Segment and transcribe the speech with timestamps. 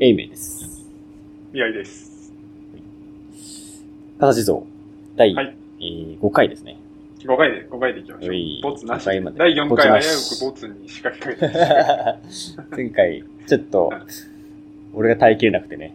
[0.00, 0.84] エイメイです。
[1.52, 2.32] 宮井です。
[4.18, 4.66] 形像、
[5.16, 6.78] 第、はいえー5回ですね。
[7.20, 8.28] 5回で、5回でいきましょ。
[8.28, 13.92] はいうボツなし5回まで第4ボツ回危うくボツに仕掛けかけて 前回、ちょっと、
[14.94, 15.94] 俺が耐えきれなくてね、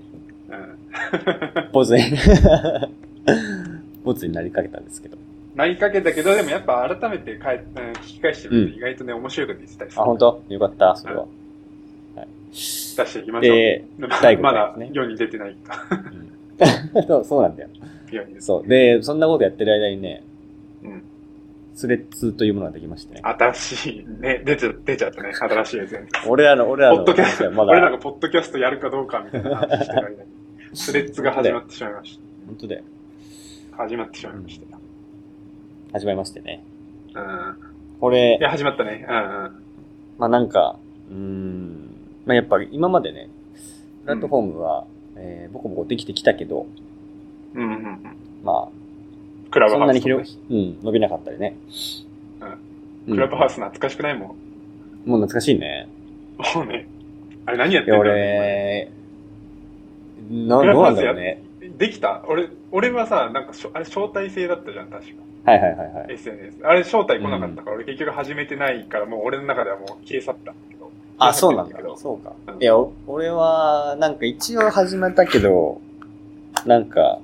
[0.49, 2.03] うんボツに、
[4.03, 5.17] ボツになりかけたんですけど。
[5.55, 10.01] なりかけたけど、でもやっぱ改めてかえ、うん聞き返してみると意外とね、面白いこと言ってたりする。
[10.01, 10.41] あ、本当？
[10.47, 11.25] よかった、それは。
[12.51, 13.55] 出していきましょう。
[13.55, 15.85] で、ま第五まだ世に出てないか。
[15.91, 16.29] うん
[17.23, 17.69] そうなんだよ。
[18.39, 18.67] そう。
[18.67, 20.23] で、そんなことやってる間にね、
[20.83, 21.03] うん
[21.79, 23.21] スレッズというものができましてね。
[23.23, 26.07] 新しいね、出ちゃ出ちゃったね、新しいやつやね。
[26.27, 30.29] 俺らの、俺らのポッドキャスト、まだ、俺らがポッドキャストやるかどうかみたいな話してる間に、
[30.75, 32.83] スレッズが始まってしまいまし本当だよ。
[33.71, 33.83] た。
[33.83, 34.81] 始まってしまいましたよ。
[35.93, 36.63] 始まりましてね。
[37.15, 37.55] うん。
[38.01, 39.05] これい、や、始まったね。
[39.07, 39.51] うんうん。
[40.17, 40.77] まあなんか、
[41.09, 41.88] うーん、
[42.29, 43.27] まあやっぱり今までね、
[44.03, 46.67] プラットフォームは、えーボコボコできてきたけど、
[47.55, 47.99] うんうんうん。
[48.43, 48.69] ま
[49.49, 51.55] クラあ、そんなにブハウスとね、広い、うん、伸びなかったりね。
[53.07, 55.09] うんクラブハウス懐かしくないもん。
[55.09, 55.89] もう懐かしいね。
[56.55, 56.87] もうね。
[57.47, 58.91] あれ何やってんだろうね
[60.29, 61.41] 俺、な、どうなんだろうね。
[61.79, 62.23] できた？
[62.27, 65.51] 俺、俺はさ、なんかしょ、あれ招待制だったじゃん、確か。
[65.51, 66.13] はいはいはいはい。
[66.13, 66.59] SNS。
[66.63, 70.53] あれ招待来なかったから、俺結局始めてないから、もう俺の中ではもう消え去った。
[71.19, 71.77] あ、そうなんだ。
[71.97, 72.57] そうかう。
[72.57, 75.81] んいや、お俺は、なんか一応始めたけど、
[76.65, 77.19] なんか、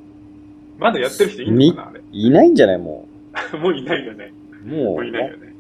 [0.78, 2.02] まだやってる人いんのかな、あれ？
[2.12, 2.78] いないんじゃない？
[2.78, 3.06] も
[3.62, 4.34] もういないよね。
[4.66, 4.68] う。
[4.68, 5.54] もう、もういないよね。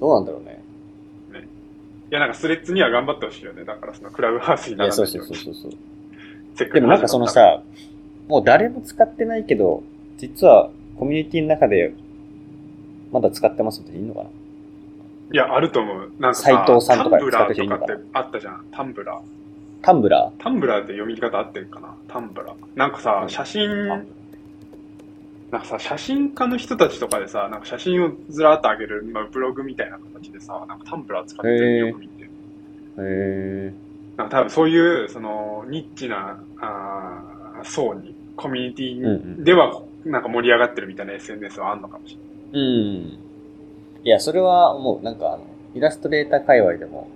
[0.00, 0.60] どうなんだろうね。
[2.10, 3.64] いや、なんかスレッズには頑張ってほしいよね。
[3.64, 6.70] だからそのクラブハウスにならないよにそううそうそうそう。
[6.72, 7.62] でもなんかそのさ、
[8.28, 9.82] もう誰も使ってないけど、
[10.18, 11.92] 実はコミュニティの中で、
[13.12, 14.30] まだ使ってますっていいのかな？
[15.32, 16.12] いや、あると思う。
[16.18, 18.64] なんかさ、斉藤さんとかタンブラ使ってる人いーとかるのかなってあったじゃん。
[18.72, 19.20] タンブラー。
[19.82, 21.94] タンブラタンブラーって読み方合ってるかな？
[22.08, 22.78] タンブラー。
[22.78, 24.04] なんかさう、ん写真、ー
[25.50, 32.24] なんかさ、写真家の人たちとかでさ、なんか写真をずらーっと上げる、まあ、ブログみたいな形でさ、なんかタンブラー使ってるのよく見て。
[32.98, 33.74] へ
[34.16, 39.08] なんか多分そういう、その、ニッチな、あー層に、コミュニティうんう
[39.40, 42.62] んでは、なんか盛り上がってるみたいな SNS はあんのかもしれない。
[42.62, 43.14] ー。
[43.14, 43.29] うん。
[44.04, 45.44] いや、それはもうなんかあの、
[45.74, 47.08] イラストレーター界隈でも、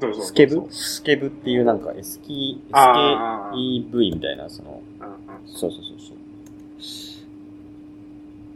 [0.00, 0.66] そうそうそうそうスケブ？
[0.70, 5.14] スケブっていうなんか SKEV みたいな、その、うんうん
[5.46, 6.12] そうそうそうそ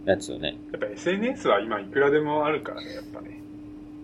[0.06, 0.08] う。
[0.08, 0.56] やつよね。
[0.72, 3.40] やっぱ SNS は今いくらでもあるからね、やっぱね。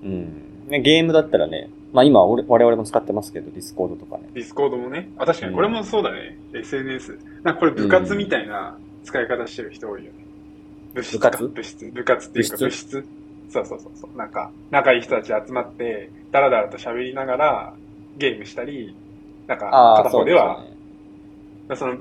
[0.02, 0.42] うん。
[0.68, 4.24] ねゲームだったらね、まあ今俺我々も使ってますけど、 Discord とかね。
[4.34, 5.10] Discord もね。
[5.18, 6.38] あ、確かにこれもそうだね。
[6.54, 7.18] SNS。
[7.42, 10.18] なんかこれ部活みたいな使い方してる人多いよね。
[10.94, 11.48] 部室か部活？
[11.48, 11.90] 部室。
[11.92, 13.04] 部活っていうか部部室
[13.50, 14.16] そうそうそうそう。
[14.16, 17.74] なんか、仲いい人たち集まって、ダラダラと喋りながら
[18.16, 18.96] ゲームしたり、
[19.46, 20.62] なんか、片方では、
[21.68, 21.76] ね。
[21.76, 21.96] その、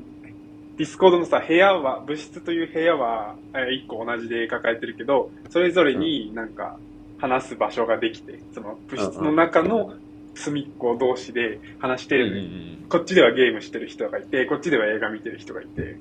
[0.77, 6.77] Discord のさ、部屋は、部室という部屋は、えー一個同じで抱えてるけど、それぞれになんか、
[7.19, 9.93] 話す場所ができて、その部室の中の
[10.35, 12.49] 隅っこ同士で話してる。
[12.89, 15.97] こっちではゲームしてる人がいて、こっちでは映画見てる人がいて、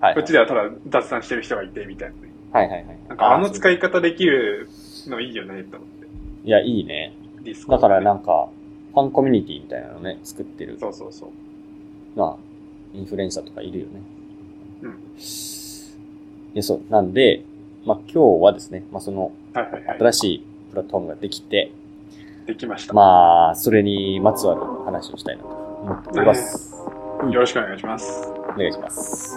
[0.00, 0.14] はい。
[0.14, 2.32] こっちではただ雑談してる人がいて、みたいなね。
[2.52, 2.98] はいはいはい。
[3.08, 3.76] なんかあの使い。
[3.76, 4.68] い方できる
[5.08, 6.06] のいいよね、と思って。
[6.44, 7.12] いや、いいね。
[7.42, 8.48] Discord、だからなんか、
[8.94, 10.78] ファンコミュニティみたいなのね、作ってる。
[10.78, 11.30] そうそうそう。
[12.18, 12.36] まあ、
[12.94, 13.90] インフルエンサーとかいるよね。
[14.82, 14.90] うん。
[14.90, 14.94] い
[16.54, 16.80] や、そう。
[16.90, 17.44] なんで、
[17.84, 19.32] まあ今日はですね、まあその。
[19.98, 21.72] 新しいプラットフォームができて、
[22.46, 22.94] できました。
[22.94, 26.74] まあ、それにまつわる話をしたいなと思っております。
[27.30, 28.30] よろしくお願いします。
[28.30, 29.36] お願いします。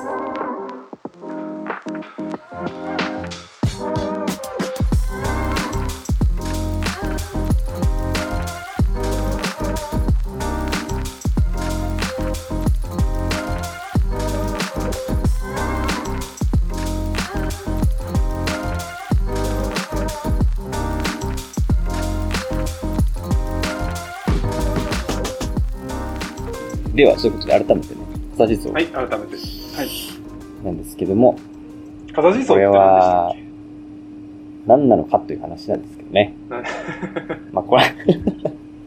[27.02, 28.02] では、そういうことで改めてね、
[28.36, 29.18] 草地蔵はい、改めて。
[29.18, 29.90] はい。
[30.64, 31.36] なんですけども、
[32.14, 33.36] 形地蔵って何でしたっこれは
[34.68, 36.36] 何なのかという話なんですけどね。
[37.52, 37.94] まあこれ、こ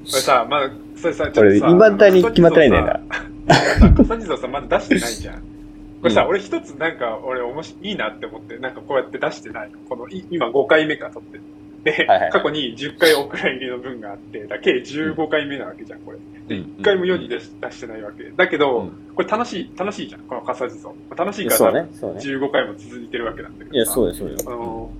[0.04, 3.00] れさ、まだ、それさ、これ、ちょっとさ未だに決まってないんだよな。
[3.96, 5.34] 笠地蔵さんまだ出してないじゃん。
[6.00, 9.78] これさ、うん俺一つなんか、俺おもし、いいなって思って、なんかこうやって出してないの？
[9.88, 11.42] この、い今5回目か撮ってる。
[11.84, 16.18] で、はいはい過去に10回お蔵入りの分があって、だ計15回目なわけじゃん、これ。
[16.48, 18.24] で、うん1回も世に出し出してないわけ。
[18.36, 20.92] だけど、うんこれ楽しい、楽しいじゃん、この笠地蔵。
[21.16, 22.20] 楽しいからね、そうね。
[22.20, 23.76] 15回も続いてるわけなんだけどさ。
[23.76, 24.44] いや、そうです、そうです。
[24.48, 24.90] あの、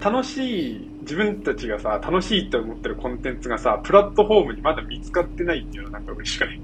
[0.00, 6.60] 楽しい、自分たちがさ、楽しいって思ってるコンテンツがさ、プラットフォームにまだ見つかってないっていうのはなんか嬉しくない？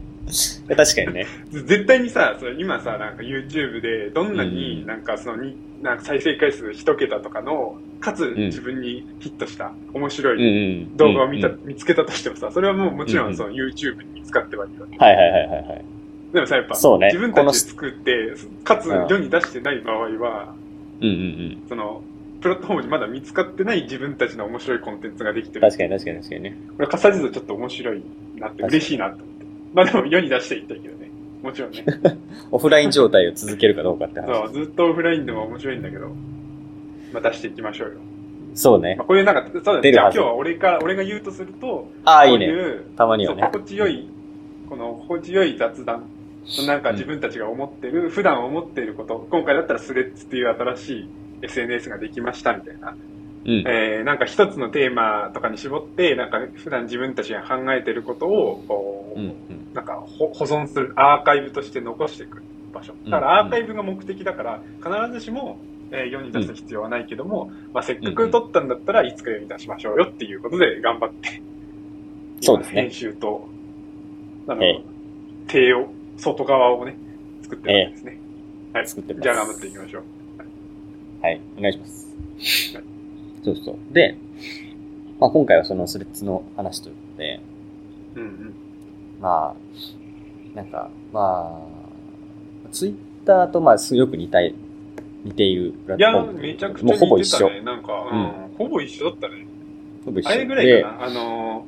[0.68, 1.26] 確かにね。
[1.50, 10.96] 絶対にさ、それ今さ、なんか YouTube でどんなになんかそのに、なんか再生回数一桁とかの、かつ自分にヒットした面白うんいうん。
[10.96, 14.96] 動画を見た、見つけたとしてもさ、それはもうもちろうんその YouTube に見つかってはいるわけ。
[14.98, 15.84] はいはいはいはいはい。
[16.32, 18.32] でもさ、やっぱ、そうね自分たちで作って、
[18.64, 20.54] かつうん世に出してない場合は、
[21.00, 21.58] うんうんうん。
[21.68, 22.02] その、
[22.40, 25.60] プラットフォームにまだ見つかってない自分たちの面白いコンテンツができてる。
[25.60, 26.56] 確かに確かに確かにね。
[26.76, 28.02] これ、かさじとちょっと面白い
[28.36, 29.37] なって、嬉しいなって思。
[29.74, 31.10] まあでも世に出していきたいけどね。
[31.42, 31.84] もちろんね。
[32.50, 34.52] オフライン状態を続けるかどうかってそう、話。
[34.52, 36.08] ずっとオフラインでも面白いんだけど、
[37.12, 37.94] まあ出していきましょうよ。
[38.54, 39.06] そうねまあ。
[39.06, 39.92] こういうなんか、そうだね。
[39.92, 42.52] じゃあ今日は俺から、俺が言うとすると、ああ、いいね。
[42.96, 43.42] たまにはね。
[43.42, 44.08] 心地よい、
[44.68, 46.04] この心地よい雑談。
[46.66, 51.08] なんか自分たちが思ってる、普段思っていること、今回だったらスレッズっていう新しい
[51.42, 52.96] SNS ができましたみたいな。
[53.44, 53.64] うん。
[53.66, 59.34] えー、なんか一つのテーマとかに絞って、なんか普段自分たちが考えていることを、こううんうん。
[59.74, 62.42] なんか保保存する、アーカイブとして残していく
[62.72, 62.94] 場所。
[63.04, 65.58] だからアーカイブが目的だから、必ずしも、
[65.90, 71.40] えー世に出す必要はないけども、まあ、せっかく撮ったんだったらいつか世に出しましょうよっていうことで頑張って、
[72.42, 73.48] そうですね編集と、
[74.48, 74.98] あの、ええ
[75.48, 75.88] 手を、
[76.18, 76.96] 外側をね、
[77.42, 78.18] 作ってるわけですね。
[78.72, 78.86] はい。
[78.86, 80.02] 作ってますじゃあ頑張っていきましょう。
[81.22, 82.97] はい、お願いします。
[83.44, 83.94] そうそう。
[83.94, 84.16] で、
[85.20, 87.40] まあ今回はそのスレッズの話ということで、
[88.16, 88.54] うんうん。
[89.20, 91.60] まあ、なんか、ま
[92.66, 92.94] あ、ツイッ
[93.26, 94.54] ターとまあよく似たい、
[95.24, 97.48] 似ているプラいやットフォーム、めちゃくちゃもうほぼ一緒。
[97.48, 97.64] 似てたね。
[97.64, 99.46] なんか、うん、ほぼ一緒だったね。
[100.04, 100.30] ほぼ一緒。
[100.30, 101.04] あれぐらいかな。
[101.04, 101.66] あの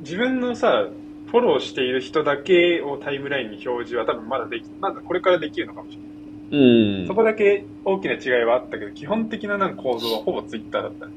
[0.00, 0.88] 自分のさ、
[1.26, 6.05] フォローしている人だけをタイムラインに表示は多分まだでき、まだこれからできるのかもしれない。
[6.50, 7.14] で、うんそ。
[7.14, 11.12] こだけ大きな違いはあったけど、基本的ななんか構造はほぼツイッターだったね。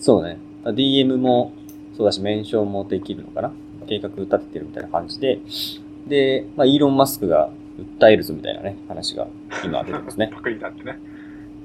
[0.00, 0.38] そうね。
[0.64, 1.52] DM も
[1.96, 3.52] そうだし、メンションもできるのかな
[3.86, 5.40] 計画立ててるみたいな感じで、
[6.06, 7.50] で、まあ、イーロン・マスクが
[8.00, 9.26] 訴えるぞみたいなね、話が
[9.64, 10.30] 今出てますね。
[10.34, 10.98] パクリだってね。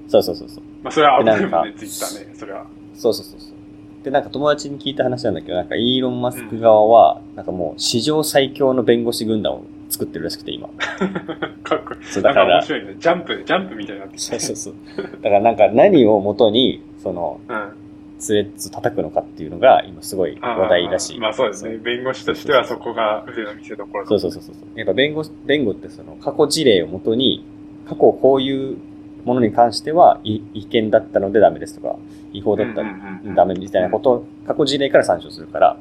[0.08, 0.64] そうそうそうそう。
[0.84, 2.36] まあそれは危ないもんね、ツイッターね。
[2.36, 2.66] それは。
[2.94, 3.58] そうそうそうそう。
[4.04, 10.68] で、なんか友達に聞いた話なんだけど、なんかイーロン・マスク側は、なんかもう史上最強の弁護士軍団を作ってるらしくて、今。
[11.64, 12.06] かっこいい。
[12.06, 12.96] そう、だから、面白いね。
[13.00, 14.74] ジャンプ、ジャンプみたいになってきそうそうそう。
[15.22, 17.88] だからなんか何を元に、その、うん。
[18.20, 21.20] スレッズ叩くのかっていうのが、今すごい話題らしい。
[21.20, 21.78] まあそうですね。
[21.78, 24.56] 弁護士としてはそこが腕の見せ所だそうそうそうそう。
[24.76, 27.46] やっぱ弁護士、弁護ってその過去事例をもとに、
[27.88, 28.78] 過去こういう
[29.24, 31.96] ものに関しては違違憲だったのでダメですとか、
[32.34, 35.78] 違法だったらうんうんうんダメみたいなことを過去事例から参照するから、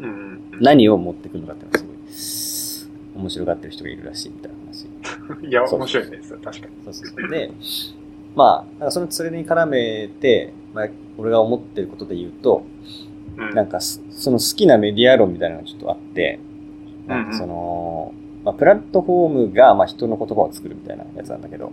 [0.00, 0.10] うんうん
[0.54, 0.60] うん。
[0.60, 1.84] 何を持ってくるのかっていうのがす
[3.16, 4.86] 面白がってる人がいるらしいみたいな話。
[5.48, 6.36] いや、面白いです。
[6.36, 6.72] 確かに。
[6.84, 7.30] そうそうそう。
[7.30, 7.50] で、
[8.34, 12.64] まあ、なんかそのそれに絡めて、まあ、俺が思ってることで言うと、
[13.36, 13.54] うん。
[13.54, 16.38] なんかすその好きなメディア論みたいなのがちょっとあって、
[17.06, 18.12] なんかその、
[18.44, 21.72] まあ、プラットフォームが、まあ、人の言葉を作るみたいなやつなんだけど、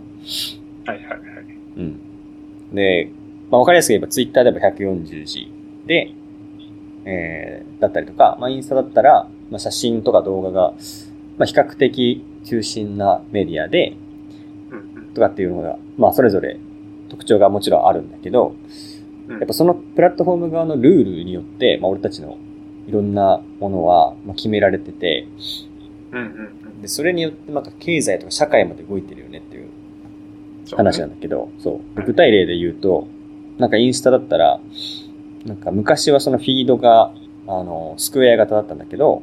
[0.86, 1.20] はいはいはい。
[1.76, 2.00] うん。
[2.72, 3.10] で、
[3.50, 5.52] まあ、わかりやすく言えば、ツイッターであれば140字
[5.86, 6.12] で、
[7.04, 10.74] えー、だったりとか、まあ、インスタだったら、まあ、写真とか動画が、
[11.38, 13.96] まあ、比較的中心なメディアで、
[15.14, 16.58] とかっていうのが、まあ、それぞれ
[17.08, 22.36] 特徴がもちろんあるんだけど、うんやっぱそのプラットフォーム側のルールによって、まあ、俺たちの
[22.86, 25.26] いろんなものは、まあ、決められてて。
[26.82, 29.68] で、それによって、なんか経済とか社会まで動いてるよねっていう
[30.76, 31.96] 話なんだけど、そう。
[31.96, 33.08] で具体例で言うと、
[33.58, 34.60] なんかインスタだったら、
[35.46, 37.10] なんか昔はそのフィードが、
[37.46, 39.22] あの、スクエア型だったんだけど、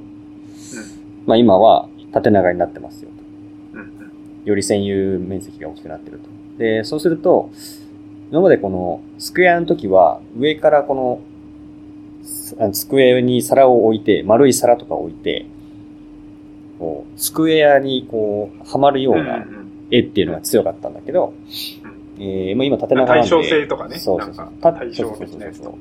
[1.27, 4.49] まあ今は縦長になってますよと。
[4.49, 6.29] より占有面積が大きくなってると。
[6.57, 7.49] で、そうすると、
[8.31, 11.21] 今までこのスクエアの時は上からこの
[12.23, 15.45] すあのスクエアに皿を置いて、丸い皿とか置いて、
[16.79, 19.45] こう、スクエアにこう、はまるような
[19.91, 21.33] 絵っていうのが強かったんだけど、
[22.19, 23.29] えー、今縦長なんで。
[23.29, 25.73] 対称性とかねそうそうそう対称的なやそう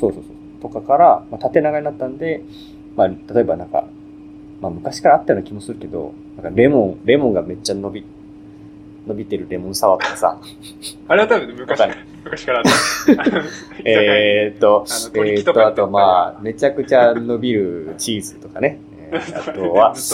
[0.00, 0.22] そうそう。
[0.60, 2.42] とかから、まあ、縦長になったんで、
[2.96, 3.84] まあ、例えばなんか、
[4.60, 8.04] まあ昔からあったような気もするけど、なんかレモン、レモンがめっちゃ伸び、
[9.06, 10.38] 伸びてるレモンサワーとかさ、
[11.08, 12.70] あれは多分昔から、昔からあった。
[13.84, 14.84] えーっと
[15.14, 18.80] えーっと、あとまあ、めちゃくちゃ伸びるチーズとかね。
[19.10, 19.94] えーあとは、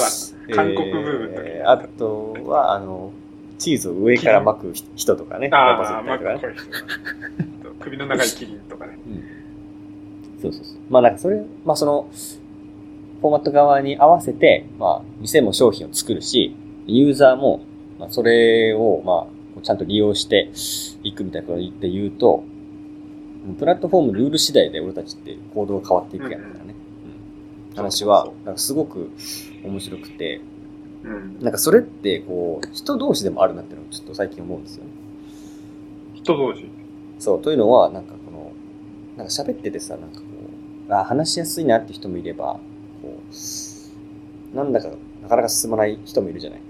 [0.54, 3.10] 韓国ブームあとは、あの、
[3.58, 5.48] チーズを上から巻く人とかね。
[5.52, 8.98] ああ、やっぱまあ、そういうのとかねこういう人首の長いキリンとかね。
[10.40, 10.76] そうそうそう。
[10.90, 12.08] まあなんかそれ、まあその、
[13.24, 16.54] フォーマット側に合わせて、まあ店も商品を作るし、
[16.86, 17.62] ユーザーも、
[17.98, 19.26] まあそれを、ま
[19.58, 20.50] あ、ちゃんと利用して
[21.02, 22.44] いくみたいなことで言うと、
[23.58, 26.74] プラットフォームルール次第で俺たちって行動が変わっていくやんからね。
[27.70, 29.10] うん、話は、なんかすごく
[29.64, 30.42] 面白くて、
[31.02, 31.40] うん。
[31.40, 34.90] なんかそれって、こう、人同士でもあるなっていうのをちょっと最近思うんですよね。
[36.14, 36.68] 人同士。
[37.18, 38.52] そう、というのは、なんかこの、
[39.16, 40.24] なんか喋っててさ、なんかこ
[40.90, 42.60] う、あ話しやすいなって人もいれば、
[44.54, 44.88] なんだか、
[45.22, 46.60] なかなか進まない人もいるじゃない？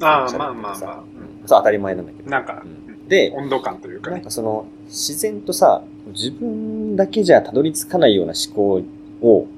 [0.00, 0.96] ああ、まあまあさまあ。
[0.96, 1.04] うん
[1.48, 2.30] そう当たり前なんだけど。
[2.30, 4.16] なんかうんで、温度感というかね。
[4.16, 8.82] なんかその、自然とさ、自分だけじゃたどり着かないような思考
[9.22, 9.48] を、思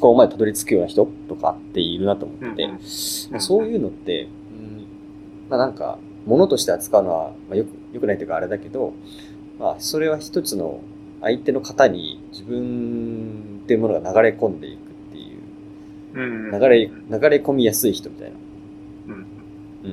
[0.00, 2.78] 考までたどり着くような人とかっているなと思ってて、うんうん
[3.32, 4.86] まあそういうのって、うん
[5.50, 8.94] まあなんか、物として扱うのは、まあ、よく、よくないというかあれだけど、
[9.58, 10.80] まあそれは一つの
[11.20, 14.80] 相手の方に自分っていうものが流れ込んでいく。
[16.14, 16.90] 流れ、流
[17.30, 18.36] れ込みやすい人みたいな。
[19.08, 19.12] うん。
[19.84, 19.90] うん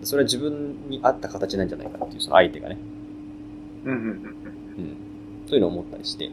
[0.00, 0.06] うん。
[0.06, 2.78] それは自分に合った形なんじゃないかなっていう、その相手がね。
[3.84, 4.12] うんうんうんうん。
[4.12, 4.26] うん。
[5.46, 6.30] そういうのを思ったりして。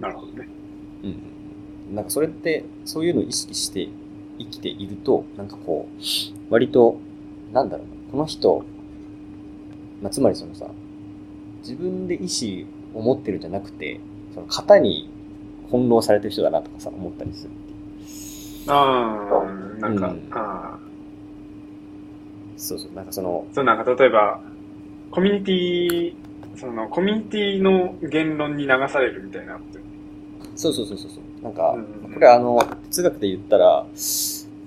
[0.00, 0.48] なるほどね。
[1.04, 1.94] うん。
[1.94, 3.88] なんかそれって、そういうのを意識して
[4.38, 6.96] 生きていると、なんかこう、割と、
[7.52, 8.64] なんだろうな、この人、
[10.00, 10.68] まあ、つまりそのさ、
[11.60, 14.00] 自分で意思を持ってるんじゃなくて、
[14.34, 15.08] その型に
[15.66, 17.50] 翻弄されてる人だなとかさ、思ったりする。
[18.68, 19.42] あ
[19.78, 20.78] あ、なんか、うんああ。
[22.56, 24.40] そうそう、なんかその、そう、なんか例えば、
[25.10, 26.14] コミュニティ、
[26.56, 29.58] その、コミュニティの言論に流されるみたいな。
[30.54, 33.86] そうそうそうそうそう、なんかうん、これあの、哲学で言ったら、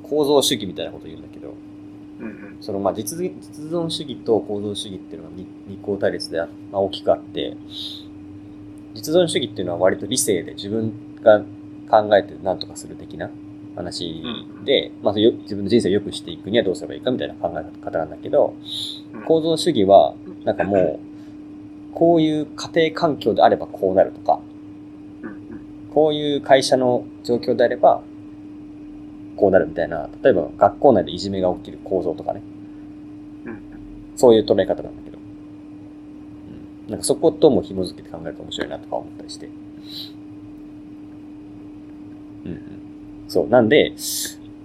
[0.03, 1.53] 構造主義みたいなこと言うんだけど、
[2.19, 2.57] うんうん。
[2.61, 7.55] そのまあ実実存主義と構造主義っていうのが二二項対立であまあ大きくあって、
[8.93, 11.41] 実存主義っていうのは割と理性で自分が
[11.89, 13.29] 考えて何とかする的な
[13.75, 14.24] 話
[14.63, 18.55] で、まあよ自分の人生を良くしていくにはどうすればいいかみたいな考え方なんだけど、
[19.13, 19.24] うん。
[19.24, 21.00] 構造主義はなんかもう、
[21.94, 24.39] こういう家庭環境であればこうなるとか、
[25.22, 25.38] うんうん。
[25.94, 28.01] こういう会社の状況であれば、
[29.36, 32.41] こうなるみたいな、例えば学校内でいじめが起きる構造とかね、
[33.46, 33.62] うん。
[34.15, 35.17] そういう捉え方なんだけど、
[36.88, 39.50] うん、なんかそことも紐づけて考えると面白いなとか思ったりして。
[42.46, 42.60] うんうん、
[43.27, 43.94] そう、なんで、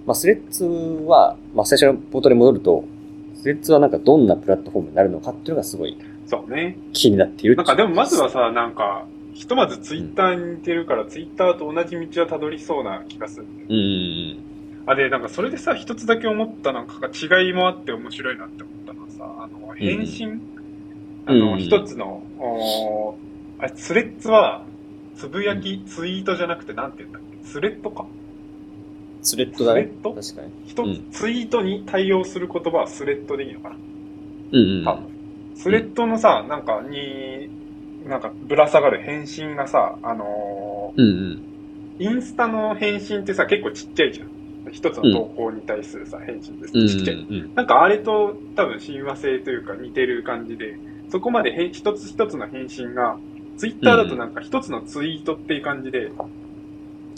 [0.05, 0.65] まあ、スレッズ
[1.05, 2.83] は、まあ、最初の冒頭に戻ると、
[3.35, 6.77] スレッズはなんかどんなプラットフォームになるのかっていうのがすごいそうね。
[6.93, 13.45] 気になっているなんかでもまずはさ、なんか、ひとまずツイッターに似てるから、ツイッターと同じ道はたどりそうな気がする。
[13.45, 14.37] うんうん
[14.87, 20.41] あ、で、なんかそれでさ、一つだけ思ったなんか違いもあって面白いなって思ったのはさ、あの、返信、
[21.27, 21.59] あの、うん。
[21.59, 24.63] 一つの、おーあれ、スレッズは、
[25.15, 27.47] つぶやき、ツイートじゃなくてなんて言うんだっけ？
[27.47, 28.07] スレッドか。
[29.21, 29.83] スレッドだね。
[29.83, 30.13] スレッド？
[30.13, 30.51] 確かに。
[30.65, 33.75] 一つ、うんツイートに対応する言葉はスレッドでいいのかな？
[33.75, 33.79] う
[34.57, 34.85] んうん。
[34.85, 35.03] 多分。
[35.55, 37.49] スレッドのさ、なんかに、
[38.07, 41.45] なんかぶら下がる返信がさ、あのうんうん。
[41.99, 44.31] ーインスタの返信ってさ、結構ちっちゃいじゃん。
[44.71, 46.77] 一つの投稿に対するさ、返信です。
[46.77, 47.17] うんちっちゃい。
[47.17, 50.77] うんなんかあれと多分親和性というか似てる感じで、
[51.09, 53.17] そこまでへん一つ一つの返信が、
[53.57, 56.09] ツイッターだとなんか一つのツイートっていう感じで、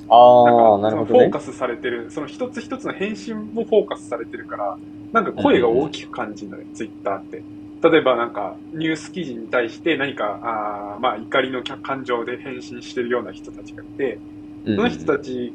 [0.10, 1.20] ああ、なるほどね。
[1.20, 1.40] フォーカ。
[1.40, 4.78] スされてる、その一つ一つの返信もフォーカスされてるから、
[5.12, 7.44] なんか声が大きく感じるのよ、ツイッターって。
[7.84, 14.20] 例えばなんかニュース記事に対して何か、あーまあ怒りの感情で返信してるような人たちがいて、
[14.66, 15.54] そその人たち、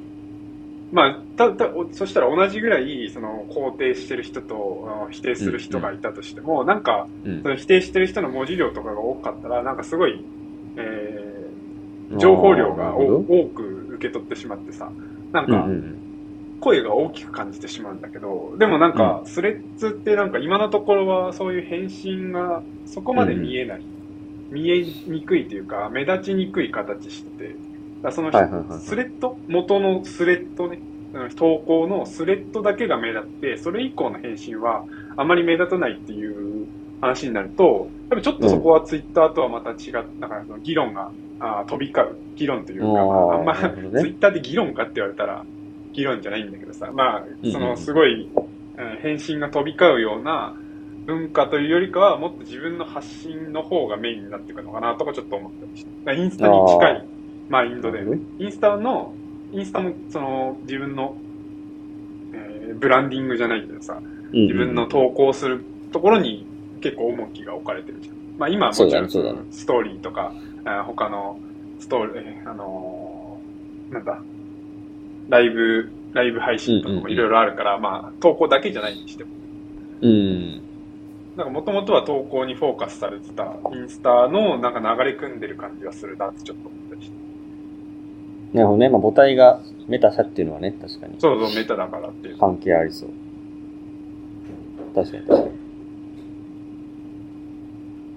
[0.93, 7.43] まあ、た、た、おそしたら同じぐらい、その、肯定してる人と否定する人がいたとしても、なんか、うん。
[7.43, 10.25] その否定してる人の文字量とかが多かったら、なんかすごい、
[10.77, 13.23] えー、情報量が多
[13.55, 14.91] く受け取ってしまってさ、
[15.33, 15.67] なんか、
[16.61, 23.83] 声が大きく感じてしまうんだけど、でもなんか、スレッズってなんか今のところはそういう返信がそこまで見えない。
[24.51, 27.57] 見えにくいというか、目立ちにくい形してて、
[28.03, 28.31] だその、
[28.81, 30.81] スレッド元のスレッドね、
[31.37, 34.85] 投稿のスレッドだけが目立って、それ以降の返信は
[35.17, 36.27] あまり目立たないってい
[36.63, 36.67] う
[37.01, 43.61] 話になると、やっぱちょっとそこはツイッターとはまた違った、なんかその議論があー飛び交う、議論というか、まあ、あんま、ね。
[44.01, 45.45] ツイッターで議論かって言われたら、
[45.93, 48.59] 議論じゃないんだけどさ、まあ、そのすごい、うん
[49.03, 50.55] 返信が飛び交うような
[51.05, 55.91] 文化というよりかは、もっと自分の発信の方がメインになっていくのかなとかちょっと思ったりして。
[56.05, 57.05] だからインスタに近い、
[57.49, 58.05] マインドで、
[58.39, 59.13] インスタの、
[59.53, 61.17] インスタもその自分の、
[62.35, 64.01] えーブランディングじゃないけどさ、
[64.33, 66.47] 自分の投稿するところに
[66.81, 68.17] 結構重きが置かれてるじゃん。
[68.39, 70.33] まあ今はもちろんストーリーとか、
[70.65, 71.39] あー他の
[71.81, 74.21] ストーリーあのーなんだ、
[75.29, 79.31] ライブ、ライブ配信とかもいろいろあるから、まあ投稿だけじゃないにしても。
[80.03, 80.61] うん。
[81.37, 87.17] なんかもともとは投稿にフォーカスされてたインスタのなんか流れ組んでる感じがするなってちょっと思ったりして。
[88.57, 88.89] なるほどね。
[88.89, 92.39] まあ母体がメタ社っていうのはね、確かにそうそう、メタだからっていう。
[92.39, 93.11] 関係ありそう。
[94.95, 95.58] 確かに確かに。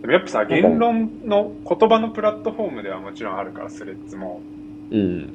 [0.02, 4.42] でもやっぱさ、言論の言葉のプラットフォームではもちろんあるから、スレッズも。
[4.90, 5.34] うん。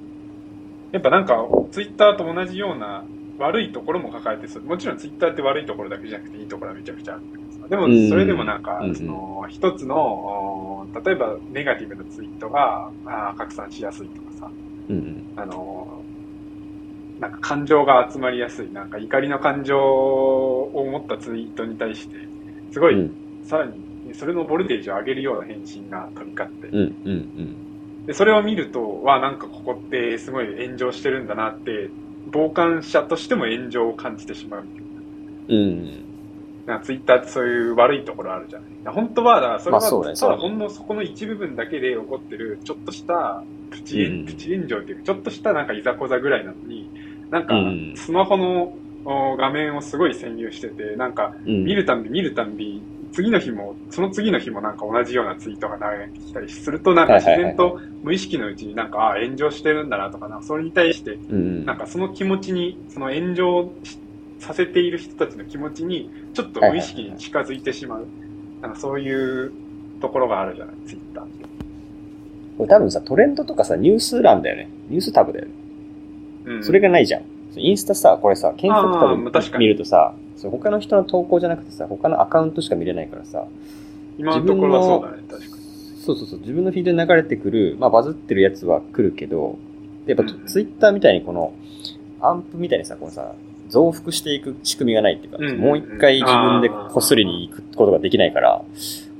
[0.92, 1.36] やっぱなんか、
[1.70, 3.04] ツイッターと同じような
[3.38, 7.68] 悪いところも抱えてそう、もちろんツイッターって悪いところだけじゃなくていいところはめちゃくちゃあるんだけどさ。
[7.68, 14.50] でもうん、それでもなんかうん、その、一つの、お例えばネガティブなツイートがあー拡散しやすいとかさ、
[14.88, 15.24] うんうん。
[15.36, 16.06] あのー
[17.20, 22.16] なんか感情が集まりやすい、なんか怒りの感情を持ったツイートに対して、
[22.72, 23.72] すごい、うんさらに、
[24.16, 27.56] それのボルテージを上げるような返信が飛び交って、うんうん
[28.06, 31.90] で、それを見ると、わあ、なんかここってすごい炎上してるんだなって、
[32.32, 34.68] 傍観者としても炎上を感じてしまう。
[35.48, 35.56] うん。
[35.56, 36.06] うん。
[36.66, 38.94] なんかツイッターってそういう悪いところあるじゃない。
[38.94, 46.90] 本当は、だからそれは、まあそうねたそうねだほんのそこの一部分だけで起こってる、ちょっとしたプチ,、うんプチ炎上っていうか、ちょっとしたなんかいざこざぐらいなのに、
[47.30, 51.64] なんかうんスマホのお画面をすごい占有してて、なんかうん。
[51.64, 52.82] 見るたんび見るたんび、
[53.16, 61.16] 次の日も、その次の日もなんか同じようなツイートが流れてきたりすると、なんか自然と無意識のうちになんか、ああ、炎上してるんだなとかな、それに対して。
[61.30, 63.98] なんかその気持ちに、その炎上し
[64.38, 68.06] させている人たちの気持ちに、ちょっと無意識に近づいてしまう。
[68.60, 69.50] なんかそういう
[70.02, 71.44] ところがあるじゃない、ツイッターって。
[72.58, 74.68] これ多分さ、トレンドとかさ、ニュース欄だよね。
[74.90, 75.52] ニュースタブだよね。
[76.44, 76.62] うん。
[76.62, 77.22] それがないじゃん。
[77.56, 83.46] インスタさ、これさ、検索タブに見るとさ、そう他の人の投稿じゃなくてさ、他のアカウントしか見れないからさ、
[84.18, 85.62] 今のところはそうだね、確かに。
[85.98, 89.58] そうそうそう、自分のフィードに流れてくる、まあバズってるやつは来るけど、
[90.06, 91.52] でやっぱうんツイッターみたいにこの、
[92.20, 93.34] アンプみたいにさ、このさ、
[93.68, 98.62] 増幅していく仕組みがないっていうか、うんもう一回自分でこすりに行くことができないから、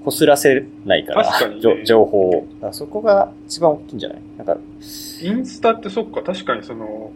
[0.04, 2.32] こすらせないから、確かにね情報を。
[2.32, 4.18] だからそこが一番大きいんじゃない？
[4.38, 4.56] なんか、
[5.22, 7.10] インスタってそっか、確かにその、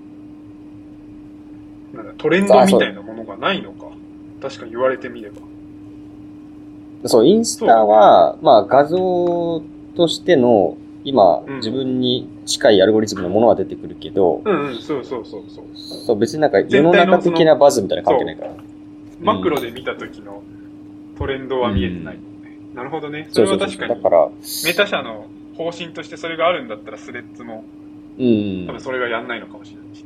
[1.95, 3.90] なんだトレンドみたいなものがないのか。
[4.41, 5.37] 確かに言われてみれば。
[7.07, 9.63] そう、インスタは、まあ画像
[9.97, 15.65] としての、今、うん自分に近いアルゴリズムのものは出てくるけど、うんうん、そうそうそうそう。
[15.77, 18.53] そう別になんか世の中的なバズみたいな関係ないから。
[19.21, 20.43] マクロで見た時の
[21.19, 22.59] トレンドは見えてないもんね。
[22.75, 23.29] なるほどね。
[23.31, 23.41] そ。
[23.41, 23.95] れは確かに。
[23.95, 24.29] だから、
[24.65, 27.65] メタ社の方針としてそれがあるんだったらスレッズも
[28.19, 28.81] うん多分。
[28.81, 30.05] それがやんないのかもしれないし。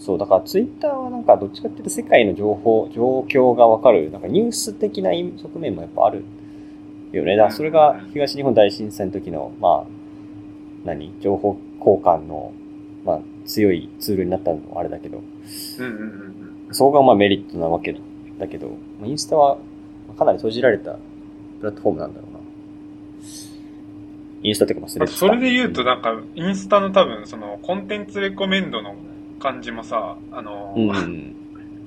[0.00, 6.24] そう、だからツイッターはなんかどっちかっていうと世界の情報、状況がわかる、なんかニュース的な側面もやっぱある
[7.12, 7.36] よね。
[7.36, 9.86] だからそれが東日本大震災の時の、まあ、
[10.84, 11.12] 何？
[11.20, 12.52] 情報交換の、
[13.04, 17.96] まあ、強いツールになったのはあれだけど、うんうんうんそこがまあメリットなわけ
[18.38, 18.68] だけど、
[19.00, 19.58] まあインスタは
[20.16, 20.92] かなり閉じられた
[21.58, 22.40] プラットフォームなんだろうな。
[24.42, 28.94] インスタっていうかまあスそれで言うと、なんか、インスタの多分、その、コンテンツレコメンドの
[29.40, 31.34] 感じもさ、あの、うん。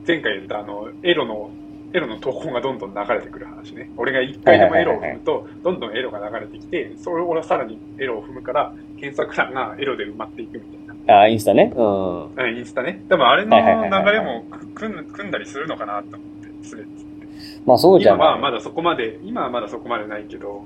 [0.06, 1.52] 前回言ったあの、エロの、
[1.94, 3.92] エロの投稿がどんどん流れてくる話ね。
[3.96, 11.16] 俺が一回でもエロを踏むと、どんどんエロが流れてきて、それをさらにエロを踏むから、検索欄がエロで埋まっていくみたいな。
[11.16, 11.72] ああ、インスタね？
[11.76, 12.34] うん。
[12.34, 13.04] うんインスタね。
[13.08, 13.64] でもあれの流
[14.12, 16.20] れも組んだりするのかなと思っ
[16.62, 17.28] て、スレッズって。
[17.66, 18.16] まあそうじゃ。
[18.16, 20.66] 今はまだそこまで、今はまだそこまでないけど、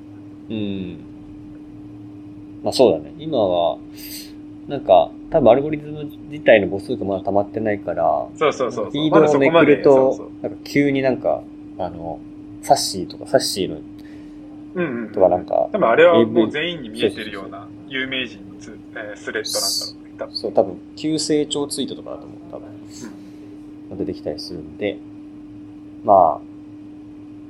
[0.49, 0.99] うん。
[2.63, 3.13] まあそうだね。
[3.17, 3.77] 今は、
[4.67, 8.91] なんか、多分アルゴリズム自体の母数がまだ溜まってないから、そうそうそうそう。
[8.91, 11.41] フィードをめくると、なんか急になんか、
[11.77, 12.19] あの、
[12.61, 13.83] サッシーとか、サッシーのそう
[14.75, 15.11] うんうん。
[15.11, 20.15] とかなんか、多分あれはもう全員に見えてるような有名人のツえースレッドなんだろうね。
[20.19, 22.37] 多分そう、多分、急成長ツイートとかだと思う。
[22.51, 22.59] 多
[23.95, 24.97] 分、出てきたりするんで、
[26.03, 26.41] まあ、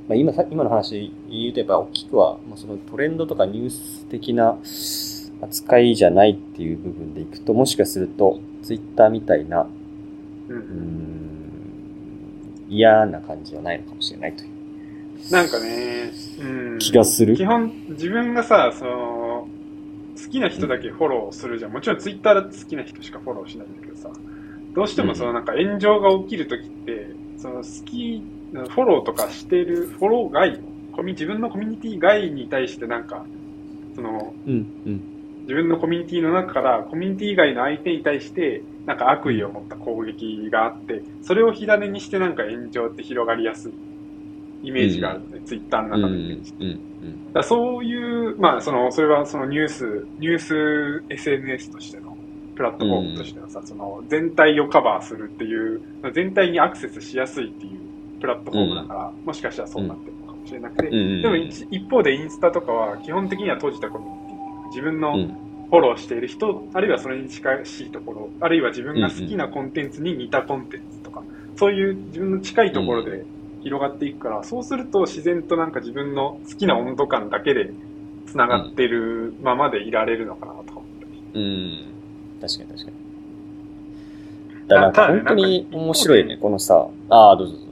[0.07, 4.57] まあ今さ、今の話言うとやっぱ大きくは、まあ、そのトレンドとかニュース的な
[5.41, 9.67] 扱いじゃないっていう部分でいくと、もしかすると、ツイッターみたいな、
[10.49, 11.07] うん
[12.69, 14.57] 嫌な感じはないのかもしれないという
[15.31, 16.79] なんかね、うん。
[16.79, 17.35] 気がする。
[17.35, 19.47] 基本、自分がさ、その、
[20.15, 21.71] 好きな人だけフォローするじゃん。
[21.71, 24.09] もちろんツイッターだって好きな人しかフォローしないんだけどさ、
[24.73, 28.23] どうしてもそのなんか炎上が起きるときって、その好き、
[28.53, 30.61] フォローとかしてる、フォロー外、
[31.03, 33.25] 自分のコミュニティ外に対してなんか、
[33.95, 35.16] その、うん、うん。
[35.47, 43.73] 自分のコミュニティの中からコミュニティ以外の相手に対してなんか悪意を持った攻撃があってそれを火種にしてなんか炎上って広がりやすい
[44.61, 47.33] イメージがあるのね、ツイッターのうん、う中のイメージ、だかん。
[47.33, 52.17] らそういうまあそのそれはそのニュースニュース SNS としての
[52.55, 55.81] プラットフォームとしてのさ、その全体をカバーするっていう
[56.13, 61.21] 全体にアクセスしやすいっていうプラットフォームだから、もしかしたらそうなってるのかもしれなくて、うんうん。
[61.21, 64.26] でも一一方でインスタとかは基本的には閉じたコミュニティ。
[64.69, 65.37] 自分のうん。
[65.69, 71.23] フォローしている人、あるいはそれに近しいところ、あるいは自分が好きなコンテンツに似たコンテンツとか、
[71.57, 73.25] そういう自分の近いところで
[73.63, 77.71] 広がっていくから、そうすると自然となんか自分の好きな温度感だけで
[78.27, 81.43] 繋がってるままでいられるのかなとか思ったり。
[81.43, 81.79] うん。
[82.39, 84.67] 確かに確かに。
[84.67, 87.66] だから本当に面白いよね、このさ、ああ、どうぞ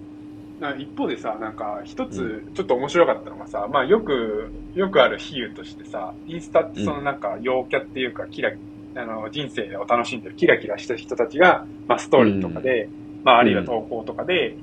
[0.77, 8.51] 一方でさ、なんか一つちょっと面白かったのがさ、まあよく、よくある比喩としてさ、インスタってそのなんか陽キャっていうか、キラ、
[8.95, 12.89] あの、人生を楽しんでるキラキラした人たちが、まあストーリーとかで、
[13.23, 14.55] まああるいは投稿とかで、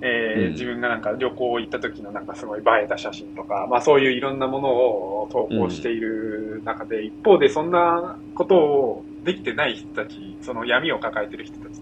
[0.00, 0.52] えーうん。
[0.52, 11.80] 自分がなんか旅行行った時のなんかすごい映えた写真とか、まあそういういろんなものを投稿している中で、一方でそんなことをできてない人たち、その闇を抱えてる人たち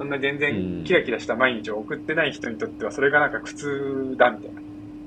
[0.00, 0.50] そんな全うん。
[0.50, 4.62] 然キラキラした毎日を送ってない人にとってはそれがなんか苦痛だみたいな。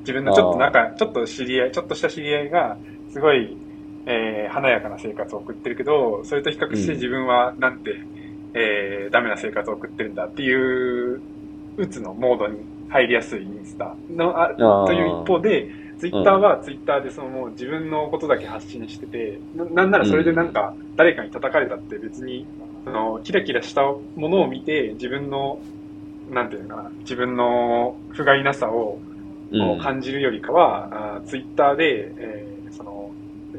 [0.05, 2.79] 自分のちょっとなんか、ちょっと知り合い、ちょっとした知り合いが、
[3.09, 3.61] すごい、
[4.05, 6.95] えー華やかな生活を送ってるけど、それと比較してうん。
[6.95, 8.09] 自分はなんて、
[8.53, 10.53] えーダメな生活を送ってるんだってい
[11.15, 11.23] う、
[11.77, 22.49] うつのモードに入りやすいインスタの、あという一方で、ツイッターはツイッターでそのもう自分のことだけ発信してて、ななんならそれでなんか誰かに叩かれたって別に、
[22.83, 25.59] そのキラキラしたものを見て自分の、
[26.31, 28.99] なんていうのかな、自分の不甲斐なさを
[29.61, 33.11] を感じるよりかは、ツイッターで、えーその、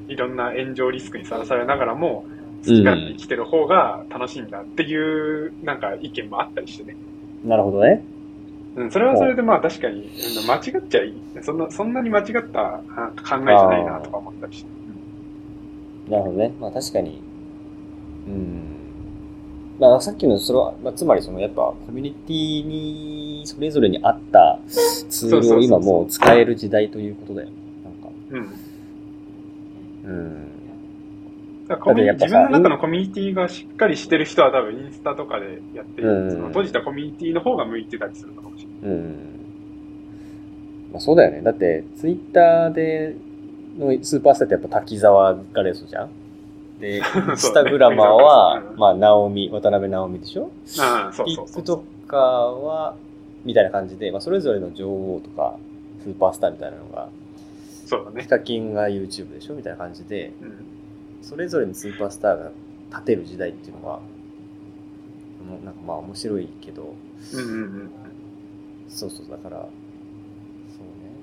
[0.09, 2.25] いろんな炎上リスクにさらされながらも、
[2.67, 6.97] 好き勝手生きてる方が楽しいんだっていう、なんか意見もあったりしてね。
[7.45, 8.05] なるほどね。
[8.77, 11.15] うん、それはそれでまあ確かに、うん間違っちゃいい。
[11.43, 16.11] そんな、そんなに間違ったあ考えじゃないなとか思ったりして。
[16.11, 16.53] なるほどね。
[16.59, 17.23] まあ確かに。
[18.27, 18.74] うん。
[19.79, 24.61] まあさっきのそれは、まあ、つまりそのやっぱコミュニティにそれぞれに合った
[25.09, 27.55] ツールを今もう使える時代ということだよね。
[27.83, 28.09] なんか。
[28.31, 30.11] うん。
[30.11, 30.51] うん。
[31.67, 38.99] 自分の中のコミュニティがしっかりしてる人は多分インスタとかでやってる、うんその閉じたコミュニティの方が向いてたりするのかもしれない。
[38.99, 39.17] うん。
[40.93, 41.41] まあそうだよね。
[41.43, 43.17] だってツイッターで
[43.79, 46.11] のスーパースターってやっぱ滝沢ガレスじゃん？
[46.81, 47.03] で、イン
[47.37, 50.51] スタグラマーは、うんまあ、ナオミ、渡辺直美でしょ？
[50.81, 51.85] ああ、そうそうそう。
[52.09, 52.97] TikToker は、
[53.45, 55.57] みたいな感じで、まあ、それぞれの女王とか、
[56.03, 57.09] スーパースターみたいなのが、
[57.87, 58.29] そうだねヒ。
[58.29, 59.55] カキンが YouTube でしょ？
[59.55, 60.67] みたいな感じで、うん
[61.23, 62.51] それぞれのスーパースターが
[62.91, 64.01] 立てる時代っていうのは、
[65.65, 66.95] なんかまあ面白いけど、
[67.33, 67.91] うんうんうん。
[68.91, 69.71] そうそう、だから、そうね。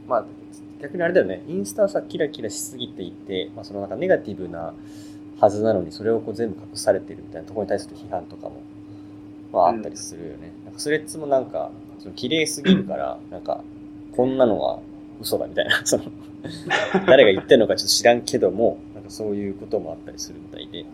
[0.08, 0.26] まあ、
[0.82, 4.74] 逆にあれだよね、インスタはさ、キラキラしすぎていて、まあ、そのなんかネガティブな
[5.42, 8.62] はずなのに、それをこう全部隠されてるみたいなところに対する批判とかも、
[9.52, 10.54] まああったりするよね。
[10.66, 13.64] なんかスレッズもなんか、その綺麗すぎるから、なんか、
[14.16, 14.80] こんなのは
[15.20, 16.04] 嘘だみたいな、 その、
[17.08, 20.86] 誰が言ってるのかちょっと知らんけども、なんかそういうこともあったりするみたいで。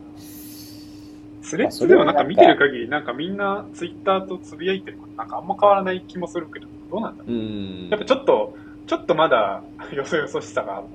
[1.42, 7.36] スレッズでもなんか見てる限り、なんかみんなツイッターとつぶやいてるから、なんかあんま変わらない気もするけど、どうなんだろうう。
[7.38, 7.90] ん。
[7.90, 8.56] やっぱちょっと、
[8.86, 9.62] ちょっとまだ
[9.94, 10.88] よそよそしさがある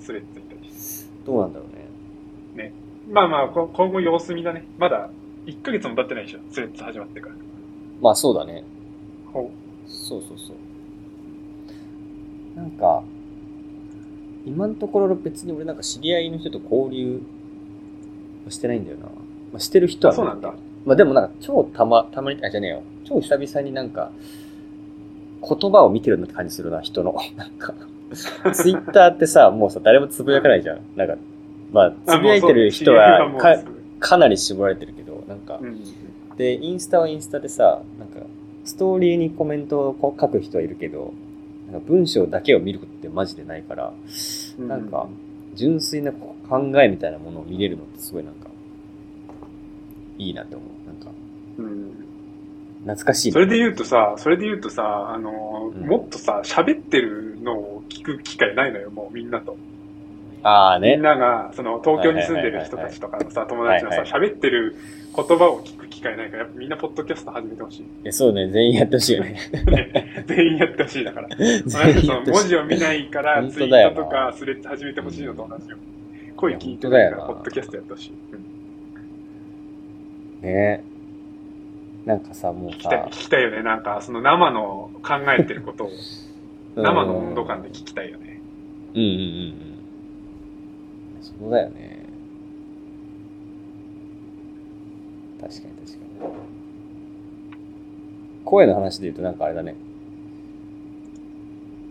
[0.00, 1.10] スレッズに対して。
[1.26, 1.84] どうなんだろうね。
[3.10, 4.64] まあまあ、こ今後様子見だね。
[4.78, 5.10] まだ
[5.46, 7.34] 1ヶ月も経ってないでしょ、スレッズ始まってから。
[8.00, 8.64] まあそうだね。
[9.32, 9.50] ほ
[9.86, 10.56] そうそうそう。
[12.56, 13.02] なんか、
[14.46, 17.20] 今のところ別に俺なんか知り合いの人と交流
[18.44, 19.06] はしてないんだよな。
[19.06, 19.10] ま
[19.56, 20.54] あ、してる人は、あそうなんだ。
[20.84, 22.82] まあでもなんか超たま、たまに、あ、じゃねえよ。
[23.04, 24.10] 超久々になんか、
[25.42, 27.14] 言葉を見てるなって感じするな、人の。
[27.36, 27.74] なんか、
[28.52, 30.80] ツイッターってさ、もうさ、誰もつぶやかないじゃん。
[30.96, 31.16] なんか、
[31.74, 33.56] まあ、つぶやいてる人はか
[33.98, 36.36] かなり絞られてるけど、なんかう、ん。
[36.36, 38.20] で、インスタはインスタでさ、なんか、
[38.64, 41.12] ストーリーにコメントをこう書く人はいるけど、
[41.72, 43.92] なんか文章だけを見ることってマジでないから、
[44.58, 45.08] うんなんか、
[45.56, 48.48] 純粋な考えみたいなものを見れるのってすごいなんか、
[50.16, 50.68] いいなって思う。
[50.86, 51.10] なんか、
[51.58, 51.92] うん。
[52.82, 59.56] 懐かしいなそれで言うとさ、それで言うとさ、あの、うんもっとさ、喋ってるのを聞く機会ないのよ、もうみんなと。
[60.44, 60.92] ああね。
[60.92, 64.76] みんなが、その、東京に住んでる人たちとかのさ、友達のさ、はい喋ってる
[65.16, 67.86] 言葉を聞く機会ないから、やっぱみんなポッドキャスト始めてほしい。
[68.04, 69.38] えそうね、全員やってほしいよね。
[70.26, 71.28] 全員やってほしいだから。
[71.34, 75.76] 文字を見ないから、本ツイッターとかスレッズ始めてほしいのと同じよ。
[76.36, 78.12] 声聞いてないから、ポッドキャストやってほしい。
[78.32, 78.54] うん
[80.42, 80.84] ね
[82.04, 83.62] なんかさ、もう聞きたい、さ聞、きたいよね。
[83.62, 85.90] なんか、その生の考えてることを、
[86.76, 88.40] 生の温度感で聞きたいよね。
[88.94, 89.63] うんうんうんうん。
[91.40, 92.04] そうだよね。
[95.40, 96.34] 確かに確かに。
[98.44, 99.74] 声の話で言うとなんかあれだね。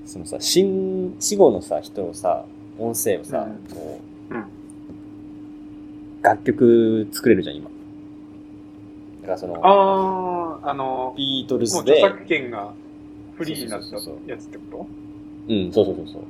[0.06, 2.46] そのさ、死ん死後のさ、人のさ、
[2.78, 4.44] 音声をさ、うんこう、うん
[6.22, 7.70] 楽曲作れるじゃん、今。
[9.24, 12.74] だからその、ああ、あの、ビートルもうズで、著作権が
[13.36, 13.96] フリーになった
[14.28, 14.88] やつってこ
[15.50, 16.22] うん、そうそうそうそう。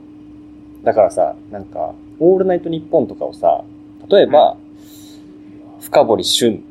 [0.83, 3.63] だからさ、なんか、オールナイトニッポンとかをさ、
[4.09, 4.57] 例えば、
[5.81, 6.63] 深堀俊、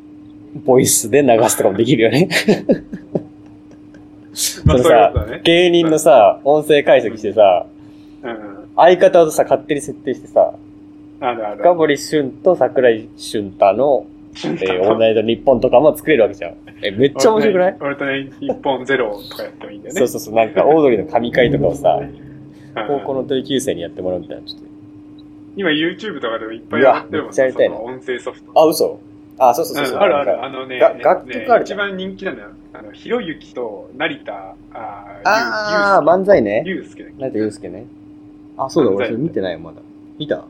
[0.65, 2.29] ボイスで流すとかもできるよね。
[4.35, 5.13] そのさ。
[5.45, 7.67] 芸人のさ、音声解析してさ、
[8.23, 8.69] うんうん。
[8.77, 10.53] 相方をさ、勝手に設定してさ、
[11.21, 11.57] あるある。
[11.59, 16.55] 深堀俊と桜井俊太の、えー、オールナイトニッポンとかも作れるわけじゃん。
[16.83, 17.77] え、めっちゃ面白くない？
[17.81, 19.99] 俺とね、日本ゼロとかやってもいいんだよね。
[19.99, 22.32] そうそうそう、なんか、オードリーの神回とかをさ、うん
[22.89, 24.67] 高校の同級生にやってもらうみたいな、ちょっと。
[25.57, 28.53] 今 YouTube とかでもいっぱいやってるもんうわめっちゃやりたいなその音声ソフト。
[28.55, 29.01] あ、嘘？
[29.39, 29.97] あ、そうそうそうそう。
[29.97, 30.45] うんあるある。
[30.45, 32.47] あのね、楽曲あるね一番人気なのよ。
[32.75, 36.63] あの、ひろゆきと成田、ああー、漫才ね。
[36.67, 37.87] ゆうすけ成田悠介ね。
[38.57, 39.79] あ、そうだ、俺それ見てないよ、まだ。
[40.19, 40.45] 見た？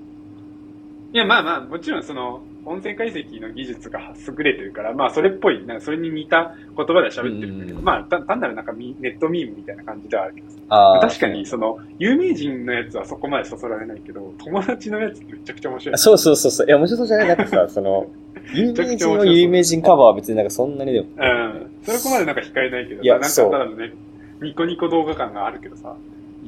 [1.12, 15.98] いや、まあまあ、もちろんその、音声解析の技術が優れてるから、まあ、それっぽい、なんかそれに似た言葉で喋ってるんだけど、うんまあ、た単なるなんかミネットミームみたいな感じではあるけどさあー確かに、その、有名人のやつはそこまでそそられないけど、友達のやつってめちゃくちゃ面白い。
[15.98, 16.66] そうそうそうそう。
[16.66, 18.06] いや、面白そうじゃないだってさ、その、
[18.54, 21.06] 有名人の有名人カバーは別になんかそんなにでも。
[21.16, 21.70] うん。
[21.82, 23.92] そこまでなんか控えないけどいやさ、なんかただのね、
[24.40, 25.94] ニコニコ動画感があるけどさ、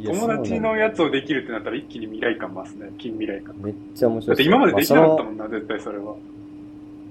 [0.03, 3.55] 友達のやつをできるってなったら一気に未来感増すね、近未来感。
[3.59, 4.37] めっちゃ面白い。
[4.37, 6.05] だって今までできなかったまあもんな、絶対それは。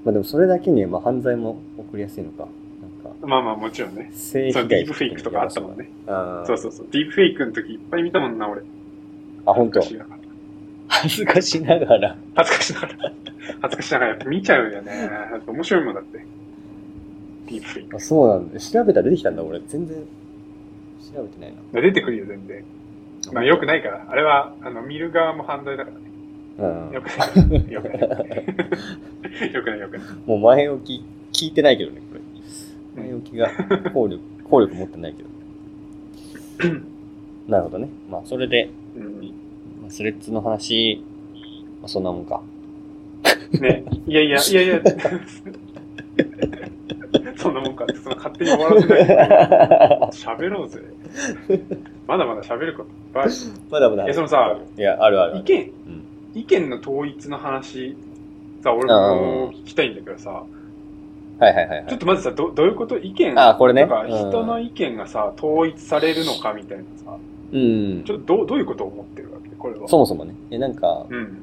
[0.04, 2.39] まあでもそれだけに、まあ犯罪も起こりやすいのか。
[2.39, 4.10] なんか、まあまあもちろんね。
[4.13, 5.89] そう、性被害ディープフェイクとかあったもんね。
[6.46, 6.88] そうそうそう。
[6.91, 8.62] ディープフェイクの時いっぱい見たもんな、俺。
[9.46, 10.19] あ、本当恥ずかしながら
[10.98, 12.17] 恥ずかしながら。
[12.36, 13.13] 恥ずかしながら。
[13.62, 15.10] 恥ずかしながらやっぱ見ちゃうよね。
[15.48, 16.17] 面白いもんだって。
[17.48, 18.00] ディープフェイクあ、。
[18.00, 18.60] そうなんだ。
[18.60, 19.60] 調べたら出てきたんだ、俺。
[19.67, 19.98] 全然、
[21.13, 21.82] 調べてないな。
[21.82, 22.63] 出てくるよ、全然。
[23.32, 24.06] まあ良くないから。
[24.10, 26.04] あれは、あの、見る側も犯罪だからね。
[26.60, 27.71] うんよくない。
[27.71, 27.99] よくない。
[29.54, 30.08] よくない、よくない。
[30.26, 30.84] もう前置
[31.32, 33.04] き聞いてないけどね、これ。
[33.04, 33.49] 前置きが
[33.93, 35.30] 効力、 効力持ってないけど。
[37.47, 37.89] なるほどね。
[38.10, 39.04] まあ、それで、うん。
[39.82, 41.04] まあスレッズの話、
[41.82, 42.41] まあ、そんなもんか。
[43.60, 43.84] ね。
[44.08, 44.82] いやいや、いやいや。
[47.38, 49.17] そんなもんかって、その勝手に終わらせないで。
[50.17, 50.80] 喋ろうぜ。
[52.08, 53.34] まだまだ喋ることいっぱい。
[53.69, 54.06] まだまだ。
[54.08, 55.38] えそのさ、いや、あるある。
[55.39, 56.04] 意見、うん
[56.36, 57.95] 意見の統一の話、
[58.63, 61.86] さ、俺も聞きたいんだけどさ、はいはいはいはい。
[61.88, 67.15] ちょっとまずさ、どどういうこと意見、あこれねなんかうん人の意見がさ、統一されるのかみたいなさ、
[67.52, 68.13] うんち。
[68.13, 69.49] ょっとどうどういうことを思ってるわけ？
[69.56, 69.88] これは。
[69.88, 70.34] そもそもね。
[70.49, 71.38] え、なんか、うん。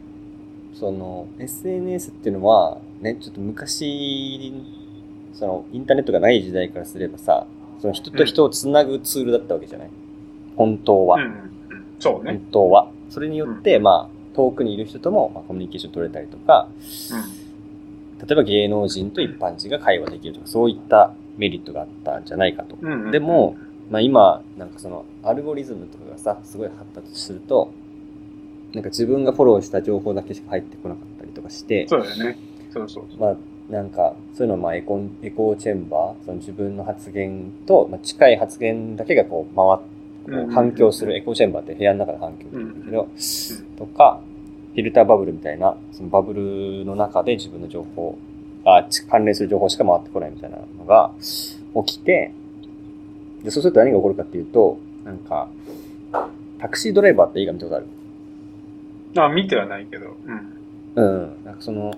[0.74, 4.52] その、SNS っていうのは、ね、ちょっと昔、
[5.32, 7.46] その、インターネットがない時代からすればさ、
[7.80, 9.90] その人と人をつなぐツールだったわけじゃない？
[10.56, 11.16] 本当は。
[11.16, 11.50] うんうんうん。
[11.98, 12.40] そうね本。
[12.52, 12.90] 当は。
[13.08, 16.68] それによって、まあ、遠くにいる人とも、まあ、コミュニケーション取れたりとか、
[18.20, 22.76] 例えば芸能人と一般人が会話できるとか、そういったメリットがあったんじゃないかと。
[22.80, 23.04] うん。
[23.06, 23.10] うん。
[23.10, 23.56] でも、
[23.90, 27.72] まあ今、なんかその、アルゴリズムとかがさ、すごい発達すると、
[28.72, 32.38] なんか自分がフォローした情報だけしか入ってこなかったりとかして、そうだよね。
[32.72, 33.20] そうそうそう。
[33.20, 33.36] まあ、
[33.72, 39.90] なんか、そういうのはまあエコン、エコーチェンバー、その自分の発言と、まあ、近い発言だけがこう回っ
[40.22, 43.08] こう反響するエコーチェンバーって部屋の中で反響するんだけど、
[43.78, 44.20] とか、
[44.72, 48.16] フィルターバブルみたいな、そのバブルの中で自分の情報、
[48.64, 51.10] あ、ち関連する情報しか回ってこないみたいなのが
[51.84, 52.32] 起きて、
[53.42, 55.48] で、そうすると何が起こるかっていうと、なんか、
[56.58, 57.86] タクシードライバーって映画見たことある？
[59.16, 60.16] あ、見てはないけど。
[60.26, 60.60] うん。
[60.94, 61.44] うん。
[61.44, 61.92] なんかその、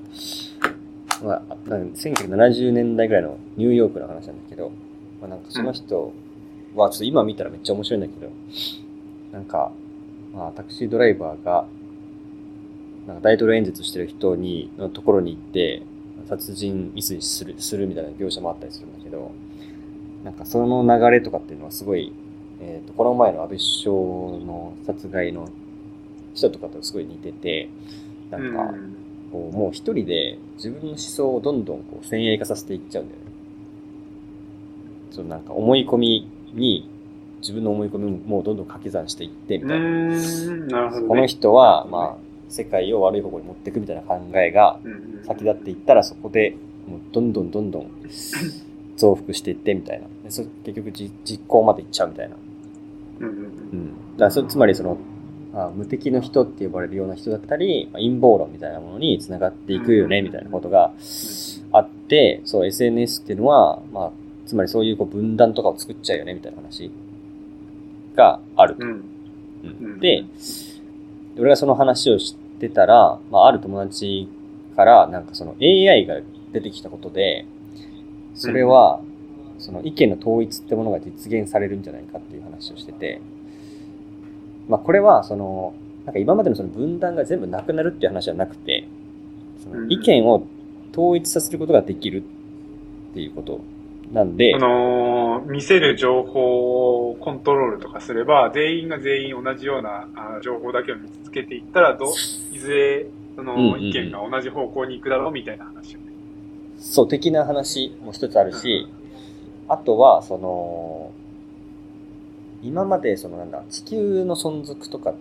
[1.22, 4.70] まあ、なんか1970年代ぐらいのニューヨークの話なんだけど、
[5.20, 6.12] まあ、なんかその人
[6.74, 8.30] は、ちょっと今見たらめっちゃ面白いんだけど、
[9.32, 9.72] なんか、
[10.34, 11.66] まあ、タクシードライバーが、
[13.06, 15.82] なんか大統領演説してる人に、のところに行って、
[16.28, 19.32] 殺人未遂する、するみたいな描写もあったりするんだけど、
[20.24, 22.12] なんかその流れとかっていうのはすごい、
[22.60, 23.94] えっ、と、この前の安倍首相
[24.46, 25.48] の殺害の
[26.34, 27.68] 人とかとすごい似てて、
[28.30, 28.96] なんか、うん
[29.32, 33.26] こうもう一人で自分の思想をどんどんこう先鋭化させていっちゃうんだよね。
[35.10, 36.88] そのなんか思い込みに、
[37.40, 39.86] 自分の思い込みもどんどん掛け算していってみうたいな。
[40.66, 41.08] なるほど、ね。
[41.08, 42.16] この人は、まあ、
[42.48, 44.78] 世界を悪い方向に持っていくみたいな考えが
[45.26, 46.54] 先立っていったらそこで
[46.86, 47.90] もうどんどんどんどん
[48.96, 50.06] 増幅していってみたいな。
[50.24, 52.36] でそ結局じ実行までいっちゃうみたいな。
[53.20, 53.86] うんうんうん。
[54.16, 54.98] だからそつまりその、
[55.54, 60.92] あ無敵の人って呼ばれるような人だったり、まあ陰謀論みたいなものに繋がっていくよね、うんみたいなことが
[61.72, 64.10] あって、そう、SNS っていうのは、まあ、
[64.46, 66.90] つまりそういうこう分断とかを作っちゃうよね、みたいな話
[68.14, 68.76] がある。
[68.78, 68.88] うん。
[68.88, 69.04] うん。
[69.80, 70.24] うんで、
[71.38, 74.28] 俺がその話をしてたら、まあ、ある友達
[74.76, 76.20] から、なんかその AI が
[76.52, 77.46] 出てきたことで、
[78.34, 79.00] それは、
[79.58, 83.20] その意見の統一ってものが実現されるんじゃないかっていう話をしてて、
[84.68, 88.88] まあ、これは、その、なんか今までのその分断が全部なくなるっていう話じゃなくて、
[89.62, 90.46] その意見を
[90.92, 92.22] 統一させることができる
[93.12, 93.60] っていうこと
[94.12, 102.08] なんであ、のー見せる情報をコントロールとかすれば、全員が全員同じようなあ情報だけを見つけていったら、どう
[102.54, 103.80] いずれ、その、うんうんうん。
[103.82, 106.06] 意見が同じ方向に行くだろうみたいな話よね。
[106.78, 108.88] そう、的な話も一つあるし、
[109.68, 111.11] あとは、その、
[112.62, 115.14] 今まで、そのなんだ、地球の存続とか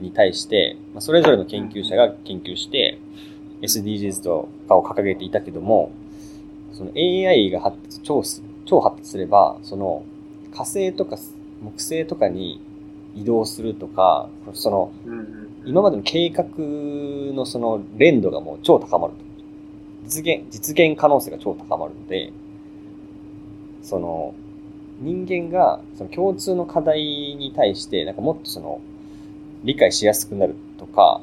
[0.00, 2.98] に対して、まあ、それぞれの研究者が研究して、
[3.62, 5.90] SDGs とかを掲げていたけども、
[6.72, 10.04] その AI が発達、超す、超発達すれば、その
[10.52, 11.16] 火星とか
[11.62, 12.60] 木星とかに
[13.14, 14.92] 移動するとか、その
[15.64, 19.20] 今までの計画のその連度がもう超高まると。
[20.06, 22.32] 実現、実現可能性が超高まるので、
[23.82, 24.34] その、
[25.04, 28.80] 人間がその共通の課題に対して、なんかもっとその、
[29.62, 31.20] 理解しやすくなるとか、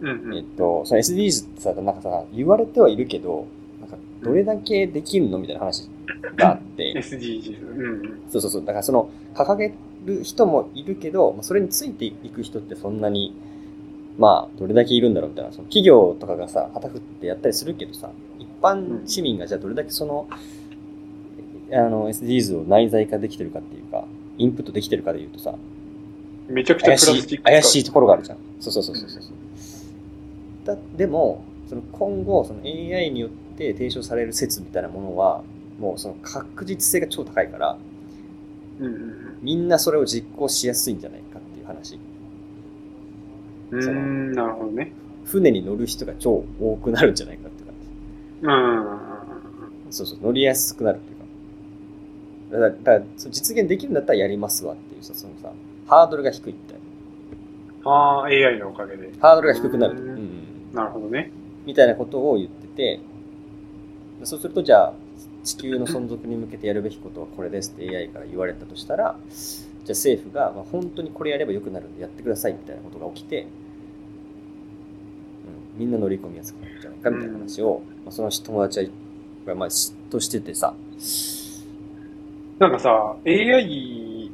[0.00, 3.46] うんうんえっと、その SDGs ってさ、なんかさ、言われてはいるけど、
[3.80, 5.88] なんかどれだけできるのみたいな話
[6.36, 7.68] があって、SDGs。
[7.68, 8.64] うんうんそうそうそう。
[8.64, 13.34] だからその、掲げる人もいるけど、まあそれについていく人ってそんなに、
[14.18, 15.52] まあ、どれだけいるんだろうみたいな。
[15.52, 20.28] その企業とかがさ、旗振ってやったりするけどさ、一般市民がじゃあどれだけその、
[21.72, 24.04] あの、SDGs を内在化できてるかっていうか、
[24.38, 25.54] インプットできてるかで言うとさ、
[26.48, 28.38] めちゃくちゃ怪しい、怪しいところがあるじゃん。
[28.60, 29.22] そうそうそうそうそう。
[30.64, 35.42] だでも、その今後、その AI によって提唱される説みたいなものは、
[35.80, 37.76] もうその確実性が超高いから、
[38.78, 41.98] うんうんみんなそれを実行しやすいんじゃないかっていう話。
[43.70, 44.32] うん。
[44.32, 44.92] なるほどね。
[45.24, 47.62] 船に乗る人が超多くなるんじゃないかって
[48.44, 49.90] 感うん。
[49.90, 49.96] じ。
[49.98, 51.15] そうそう、乗りやすくなるっていうか。
[52.50, 55.52] だから、実現できるんだったらやりますわっていうさ、そのさ、
[55.86, 56.78] ハードルが低いみたい
[57.84, 59.08] ああ、AI のおかげで。
[59.08, 59.12] な。
[59.20, 59.94] ハードルが低くなる。
[59.94, 60.74] ううんんうん。
[60.74, 61.30] なるほどね。
[61.64, 63.00] みたいなことを言ってて、
[64.24, 64.92] そうするとじゃあ、
[65.44, 73.46] 地球の存続に向けてやるべきことはこれですって AI から言われたとしたら、じゃあ政府が、まあ、本当にこれやればよくなるんでやってくださいみたいなことが起きて、う
[75.76, 78.90] ん、みんな乗り込みやすくなるんじゃないかみたいな話を、まあ、その友達
[79.46, 80.74] は、まあ、嫉妬しててさ、
[82.58, 82.90] なんかさ、
[83.26, 84.26] AI、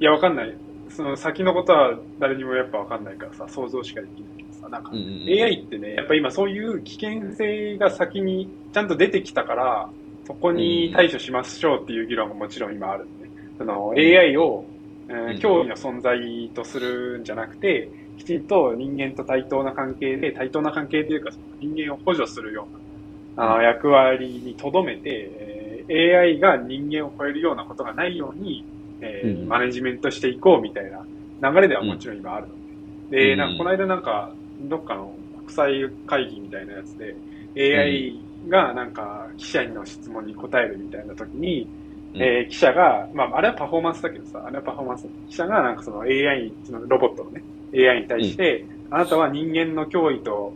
[0.00, 0.58] いや、わかんない。
[0.88, 5.28] その先のことは誰にもやっぱわかんないからさ、想像しかできないけどさ、なんかうん、うんうん。
[5.40, 14.70] AI ってね、やっぱ今そういう危険性が先にちゃんと出てきたから、そこに対処しましょうっていう議論がもちろん今あるんで、その AI を、
[15.08, 15.36] えーうん。
[15.38, 16.18] 脅威の存在
[16.54, 21.30] とするんじゃなくて、きちんと人間と対等な関係で、対等な関係というか、
[21.60, 25.02] 人間を補助するような、あー役割にとどめて、
[25.40, 28.64] えー AI が人間を超えるようなことがないように、
[29.00, 31.04] えーうんマネジメントしていこうみたいな
[31.50, 32.54] 流れではもちろん今あるの。
[33.10, 33.18] で。
[33.18, 33.38] で、うん。
[33.38, 35.14] なんかこの間なんか、どっかの
[35.44, 37.16] 国際会議みたいなやつで、
[37.56, 41.68] AI がなんか記者の質問に答えるみたいな時に、
[42.14, 42.22] うん。
[42.22, 47.42] えー記者が、まあ、あれはパフォーマンスだけどさ、あれはパフォーマンスだ記者がなんかその AI、そのロボットのね、
[47.74, 50.54] AI に対して、あなたは人間の脅威とお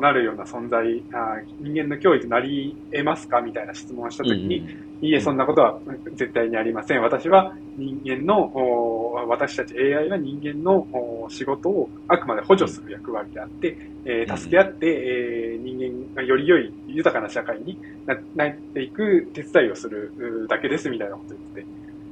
[0.00, 4.66] なるような存在あー、人間の脅威となり得ますかみたいな質問をした時に、
[5.00, 5.80] いいえ、そんなことは
[6.14, 7.02] 絶対にありません。
[7.02, 8.94] 私は人間の、お
[9.28, 15.78] 私たち AI は人間のお仕事をあくまで補助する役割であって、えー助け合って、えー人
[16.14, 20.12] 間がより良い豊かな社会にななっていく手伝いをする
[20.44, 21.66] うだけですみたいなことを言って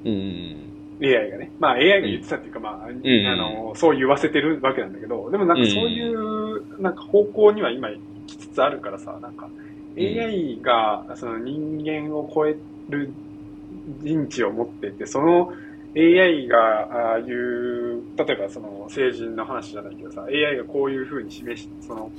[0.04, 0.71] うんうんて、
[1.02, 1.52] AI がね。
[1.58, 9.48] まあ AI が言ってたっていうか、まあ、んあの、そう言わせてるわけなんだけど、でもなんかそういう、なんか方向には今行きつつあるからさ、なんか、
[9.96, 12.56] AI がその人間を超え
[12.88, 13.12] る
[14.02, 15.52] 認知を持っていて、その
[15.94, 22.10] AI があー言う、例えばその政治の話じゃないけどさ、AI がこういうふうに示し、その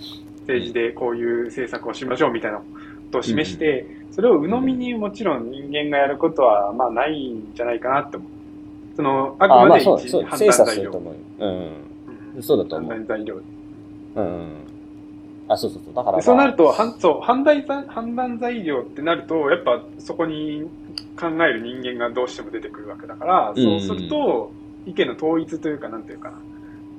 [0.41, 2.65] 政治でこういう政策をしましょうみたいなこ
[3.11, 8.32] とを示して、それを鵜呑みにもちろん人間がやることはまあないんじゃないかなって思う。
[8.95, 10.81] その、あくああ、まあまで一そうそう、判精査断材料。
[10.81, 11.19] すると思うよ。
[11.39, 11.49] うん。
[12.35, 13.35] うんそうだと思う判断材料。
[14.15, 14.49] うんうん。
[15.47, 15.93] あ、そうそうそう。
[15.93, 20.63] だから、まあ、そうなると、はんそう判断材判断材料ってなると、やっぱそこに
[21.19, 24.51] 考える人間がどうしても出てくるわけだから、うんそうすると、
[24.85, 26.37] 意見の統一というか、なんていうかな、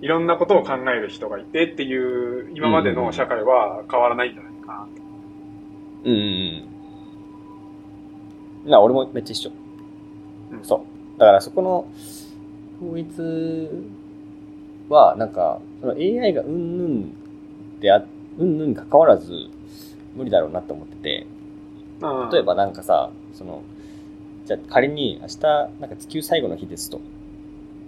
[0.01, 4.87] いろんなことを考える人がいてっていう、今までの社会は変わらないんじゃないかな。
[6.05, 6.19] うんうん
[8.65, 8.71] うん。
[8.71, 9.51] な、俺もめっちゃ一緒。
[10.53, 10.94] うんそう。
[11.19, 11.87] だからそこの
[12.81, 13.71] 統一
[14.89, 18.05] は、なんか、その AI がうんぬんであ、
[18.39, 19.49] うんぬんに関わらず、
[20.17, 21.27] 無理だろうなって思ってて、
[22.33, 23.63] 例えばなんかさ、その、
[24.45, 25.41] じゃあ仮に明日、
[25.81, 27.01] なんか地球最後の日ですと。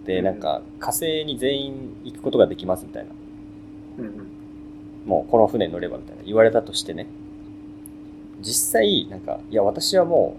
[0.07, 3.11] で、なんか火星に全員行くことができますみたいな。
[5.05, 7.07] もうこの船に乗ればみたいな言われたとしてね。
[8.41, 10.37] 実際、なんか、いや、私はも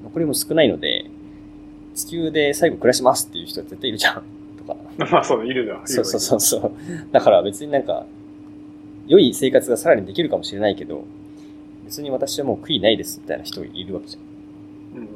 [0.00, 1.09] う、残りも少ないので、
[2.06, 4.22] 地球で最後暮らしますっていう人は絶対いるじゃん。
[4.58, 4.76] とか。
[5.12, 5.80] まあそうだ、いるだ。
[5.84, 6.72] そうそうそうそう。
[7.12, 8.06] だから別になんか、
[9.06, 11.04] 良い生活がさらにできるかもしれないけど、
[11.84, 14.20] 別に私はもう悔いないですみたいな人いるわけじゃ
[14.98, 15.00] ん。
[15.00, 15.08] うん。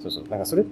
[0.00, 0.24] そうそう。
[0.28, 0.64] なんかそれっ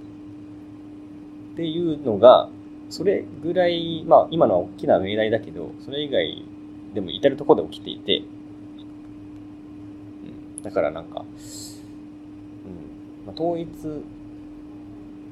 [1.57, 2.49] ていうのが、
[2.89, 6.43] それぐらい、まあ今のは大きな命題だけど、それ以外
[6.95, 8.23] でも至るところで起きていて、
[10.57, 11.27] うん、だからなんか、うん
[13.27, 13.69] まあ、統一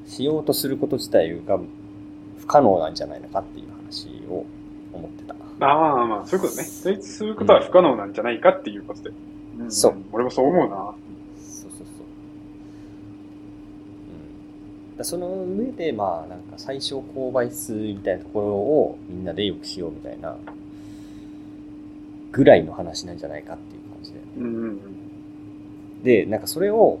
[0.07, 1.59] しようとすること自体が
[2.39, 4.45] 不可能なんじゃないのかっていう話を
[4.93, 5.35] 思ってた。
[5.59, 6.63] ああ、まあそういうことね。
[6.63, 9.09] 統一することは不可能なんじゃないかっていうことで。
[9.09, 9.95] んそう。
[10.11, 10.75] 俺もそう思うな。
[10.75, 10.95] そう
[11.37, 11.87] そうそう。
[14.91, 20.35] うん、だその上で、まあ、なんか最小公倍数みたいなところをみんなで良くしようみたいな、
[22.31, 24.19] ぐらいの話なんじゃないかっていう感じで。
[24.37, 26.03] うんうんうん。
[26.03, 26.99] で、なんかそれを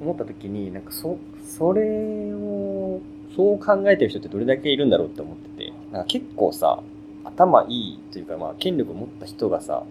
[0.00, 1.16] 思った時に、なんかそ、
[1.46, 3.00] それを、
[3.34, 6.82] そう考えてる人ってどれだけいるんだろうって思ってて、なんか結構さ、
[7.24, 9.84] 頭いいというか、まあ、権力を持った人がさ、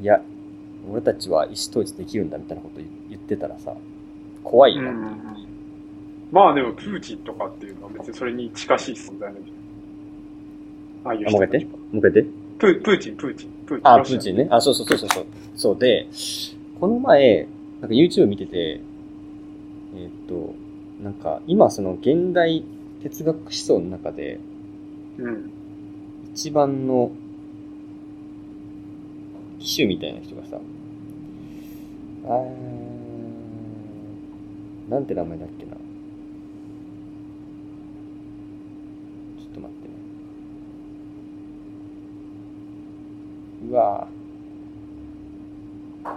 [0.00, 0.22] いや、
[0.90, 2.80] 俺たちは意思統一できるんだみたいなこと
[3.10, 3.74] 言ってたらさ、
[4.44, 4.94] 怖いよなっ
[5.34, 5.48] ていう。
[6.30, 9.54] まあでも、プーチンとかっていうのは別にそれに近しい存在なんじゃない？
[11.04, 11.64] ああいうあ、もう一回。
[11.64, 12.22] もう一。
[12.58, 13.88] プープーチン、プーチン、プーチン。
[13.88, 14.48] あ、プーチンね。
[14.50, 15.26] あ、そうそうそうそうそう。
[15.56, 16.06] そうで、
[16.80, 17.46] この前、
[17.80, 18.80] なんか YouTube 見てて、
[19.96, 20.54] えーっと、
[21.02, 22.64] なんか今その現代
[23.02, 24.38] 哲学思想の中で
[25.18, 25.50] うん。
[26.34, 27.10] 一番の
[29.58, 30.58] 機種みたいな人がさ、
[32.26, 32.50] あー
[34.90, 35.72] なんて名前だっけな。
[35.72, 39.94] ちょっと待ってね。
[43.70, 46.16] うわぁ。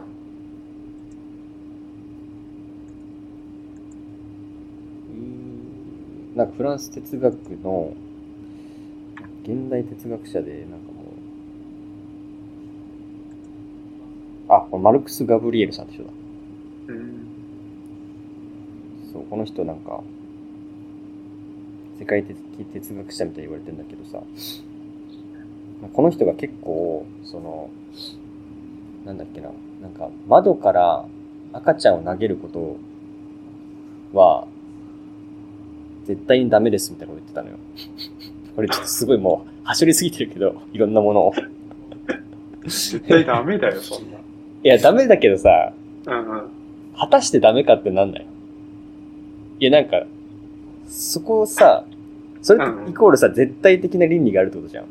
[5.10, 7.92] うーんなんかフランス哲学の
[9.44, 10.92] 現代哲学者で、なんか
[14.48, 16.10] もう、あ、マルクス・ガブリエルさんって人だ。
[16.88, 17.28] うん。
[19.12, 20.02] そう、この人なんか、
[22.00, 22.38] 世界的
[22.72, 24.24] 哲学者みたいに言われてんだけどさ、
[25.82, 27.70] まあこの人が結構、その、
[29.06, 29.50] なんだっけな、
[29.82, 31.06] なんか窓から
[31.52, 32.78] 赤ちゃんを投げること
[34.18, 34.48] は、
[36.10, 37.58] 絶対にダメですみたいなこと言ってたのよ。
[38.56, 41.34] これちょっとすごいもう、はしょりすぎてるけど、いろんなものを。
[42.64, 44.18] 絶対ダメだよ、そんな。
[44.64, 45.72] いや、ダメだけどさ、
[46.08, 46.50] うんうん。
[46.98, 48.28] 果たしてダメかってなんない？
[49.60, 50.04] いや、なんか、
[50.88, 51.86] そこをさ、
[52.42, 54.86] それイコールさ、絶対的な倫理があるってことじゃん。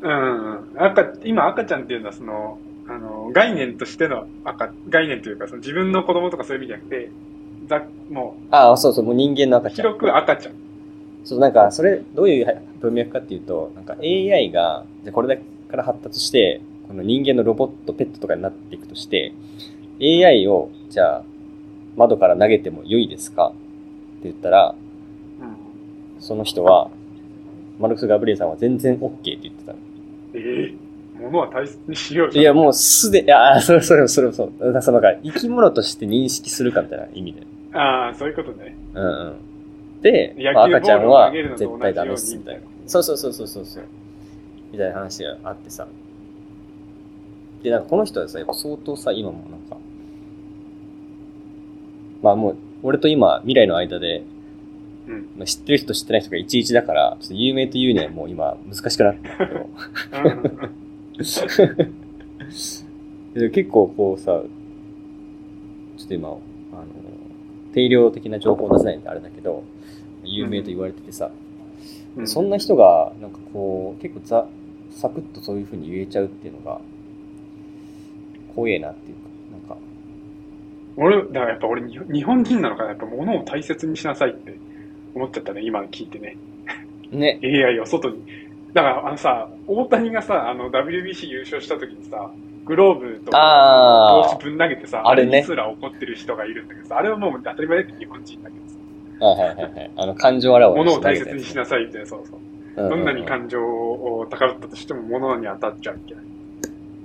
[0.00, 0.82] うんうんうん。
[0.82, 2.58] 赤、今赤ちゃんっていうのはその、
[2.88, 7.10] あの、概念としての赤、概念というか、その自分の子供とかそういう意味じゃなくて、
[7.78, 9.86] ざ、もああ、そうそう、もう人間の赤う、ちゃん。
[9.88, 10.54] 広く赤ちゃん。
[11.24, 15.36] そう、なんか、それ、どういう文脈かっていうと、なんか AI が、じゃあこれだ
[15.70, 19.32] から発達して、この人間のロボット、ペットとかになっていくとして、
[20.00, 21.22] AI を、じゃあ、
[21.96, 23.48] 窓から投げても良いですか？
[23.48, 23.56] って
[24.24, 24.74] 言ったら、
[25.40, 26.20] うん。
[26.22, 26.90] その人は、
[27.78, 29.78] マルクス・ガブリエルさんは全然 OK って言ってたの。
[30.34, 30.74] ええ
[31.20, 34.72] 物は大切にしよういや、もうすで、いや、あそれ、それ、それ、そう。
[34.72, 37.42] だからか、生き物として認識するかみたいな意味で。
[37.72, 38.76] ああ、そういうことね。
[38.94, 39.36] うんう
[39.98, 40.02] ん。
[40.02, 42.60] で、赤ちゃんは絶対ダメっす、みたいな。
[42.86, 43.84] そうそうそうそうそうそう。
[44.72, 45.86] みたいな話があってさ。
[47.62, 49.76] で、なんかこの人はさ、やっぱ相当さ、今もなんか、
[52.22, 54.24] まあもう、俺と今、未来の間で、
[55.06, 55.28] うん。
[55.36, 59.68] まあ、知ってる人と知ってない人が11だから、ちょっと有名というにはもう今難しくなってるけど。
[63.50, 64.42] 結構こうさ、
[65.96, 66.36] ちょっと今、
[67.72, 69.64] 定量的な情報を出せないんであれだけど、
[70.24, 71.30] 有名と言われててさ、
[72.16, 72.28] うん。
[72.28, 74.46] そんな人が、なんかこう、結構ざ、
[74.90, 76.80] サクッとそういう風に言えちゃうっていうのが、
[78.54, 79.76] 怖えなっていうか、なんか、
[80.96, 82.90] 俺、だからやっぱ俺、日本日本人なのかな？
[82.90, 84.54] やっぱ物を大切にしなさいって
[85.14, 86.36] 思っちゃったね、今聞いてね。
[87.10, 88.22] ね、 AI を外に。
[88.74, 92.30] だから、あのさ、大谷がさ、あの、WBC 優勝した時にさ、
[92.64, 99.90] グローブとあー帽子ぶん投げてさ、あれねにすら怒ってる人がいるんだけどさ、あれはもう当たり前だって日本人だけどさ、はいはいはいはい。
[99.96, 102.36] あの、感情あらわに物を大切にしなさいって、そうそう。
[102.36, 102.42] うん
[102.74, 106.24] どんなに感情を高ぶったとしても物に当たっちゃいけない。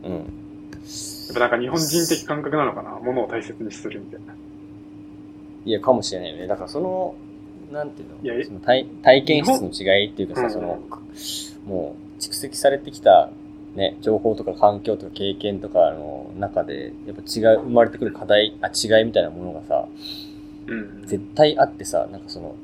[0.05, 0.14] うん。
[0.14, 0.24] やっ
[1.34, 2.91] ぱなんか日本人的感覚なのかな？
[3.01, 4.34] 物を大切にするみたいな。
[5.66, 6.47] いや、かもしれないよね。
[6.47, 7.16] だからその、
[7.70, 8.16] なんていうの？
[8.24, 10.80] いやえその体体験質の違いっていうかさ、うんその、
[11.66, 13.30] もう蓄積されてきた、
[13.78, 19.88] ね、情報とか環境とか経験とかの中で、やっぱ違う、生まれてくる課題、あ、違いみたいなものがさ、
[20.65, 21.03] うん。
[21.05, 22.55] 絶対あってさ、なんかその、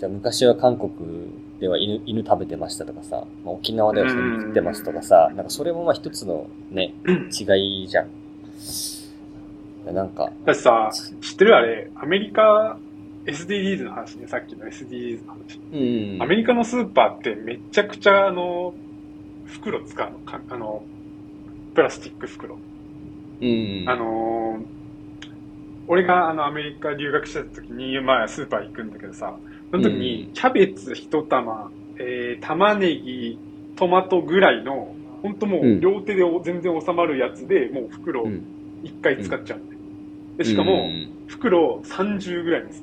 [0.00, 0.90] じゃあ昔は韓国
[1.60, 8.08] では犬犬食べてましたとかさ、まあ、沖縄ではそれ食ってますとかさ、なんかそれもまあ一つのね、違いじゃん。
[9.94, 10.90] なんか、だってさ、
[11.20, 12.78] 知ってるあれ、アメリカ
[13.26, 15.60] SDGs の話ね、さっきの SDGs の話。
[15.72, 16.22] うん。
[16.22, 18.74] アメリカのスーパーってめちゃくちゃあの、
[19.48, 20.84] 袋使うのか、あの、
[21.74, 22.58] プラスチック袋。
[23.40, 23.84] うん。
[23.88, 24.78] あのー
[25.90, 29.34] 俺があのアメリカ留学してた時に、まあスーパー行くんだけどさ、
[29.70, 33.38] その時にキャベツ一玉、えー、玉ねぎ、
[33.74, 38.44] トマトぐらいの、ほんともううん両手でお全然収まるやつで、もう袋うん
[38.84, 39.80] 一回使っちゃうんだよ。
[40.36, 42.82] でしかも、うん袋30ぐらいです。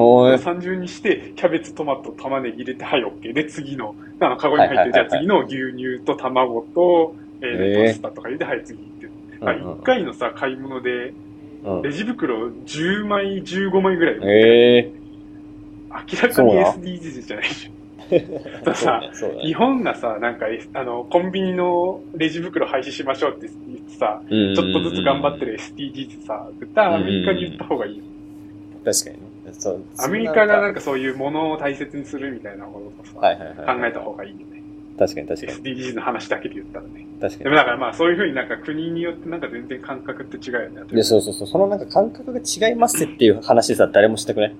[0.00, 0.40] おーい。
[0.40, 3.32] 30にして、キャベツ、トマト、玉ねぎ入れて、はい、OK。
[3.32, 9.08] で、次の、あの、カゴに入ってる、じゃあ次の牛乳と卵と、えーえーパスタとか入れて、はい、次って。
[9.40, 14.18] まあ、うんうん1回のさ、買い物で、うんレジ袋10枚、15枚ぐらい。
[14.22, 14.90] え
[15.90, 17.70] 明らかに SDGs じゃない じ
[18.10, 19.00] えださ。
[19.42, 19.54] 日ね。
[19.54, 28.04] 本がさ、なんか、えあの、コンビニのレジ袋廃止しましょうって言ってさ、ちょっとずつ頑張ってる SDGs さ、絶対アメリカに言った方がいいよ。
[28.84, 29.27] 確かにね。
[29.52, 33.80] そうアメリカがなんか、かそういうものを大切にするみたいなことをさ、はいはいはい。
[33.80, 34.62] 考えた方がいいよね。
[34.98, 35.58] 確かに確かに。
[35.58, 37.06] SDGs の話だけで言ったらね。
[37.20, 37.44] 確かに。
[37.44, 40.82] でもだからまあそういうふうになんか国によってなんか全然感覚って違うよね。
[40.92, 41.46] で、そうそうそう。
[41.46, 44.54] そのなんか感覚が違いますっていう話さ、誰もしたくない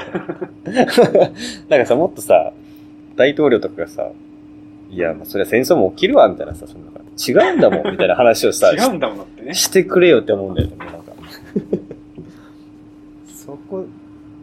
[1.68, 2.52] なんかさ、もっとさ、
[3.16, 4.10] 大統領とかがさ、
[4.90, 6.84] いや、まあそれは戦争も起きるわ、みたいなさ、その
[7.18, 9.54] 違うんだもん、みたいな話をさ、 違うんだもんだってね。
[9.54, 10.76] してくれよって思うんだよね。
[13.50, 13.84] そこ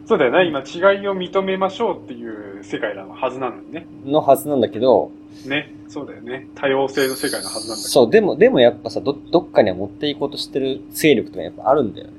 [0.06, 3.86] そうだよな、今違いを認めましょうっていう世界なはずなのにね。
[4.06, 5.12] のはずなんだけど、
[5.46, 5.74] ね。
[5.90, 6.48] そうだよね。
[6.56, 7.90] 多様性の世界のはずなんだけど。
[7.90, 12.14] そう、でも、でもやっぱさ、ど、どっかには持っていこうとしてる勢力とかやっぱあるんだよね。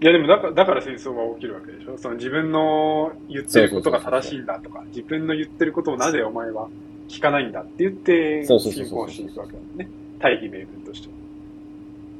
[0.00, 6.68] いやでもだから、だから戦争が起きるわけでしょその自分の言ってることが正しいんだとか、自分の言ってることをなぜお前は
[7.08, 9.88] 聞かないんだって言って、進行していくわけだね。
[10.20, 11.08] 大義名分として。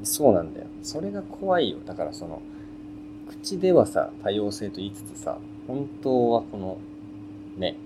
[0.03, 0.67] そうなんだよ。
[0.83, 1.79] それが怖いよ。
[1.87, 2.43] だからその、
[3.27, 6.79] 口ではさ、多様性と言いつつさ、本当はこの、
[7.57, 7.77] ね、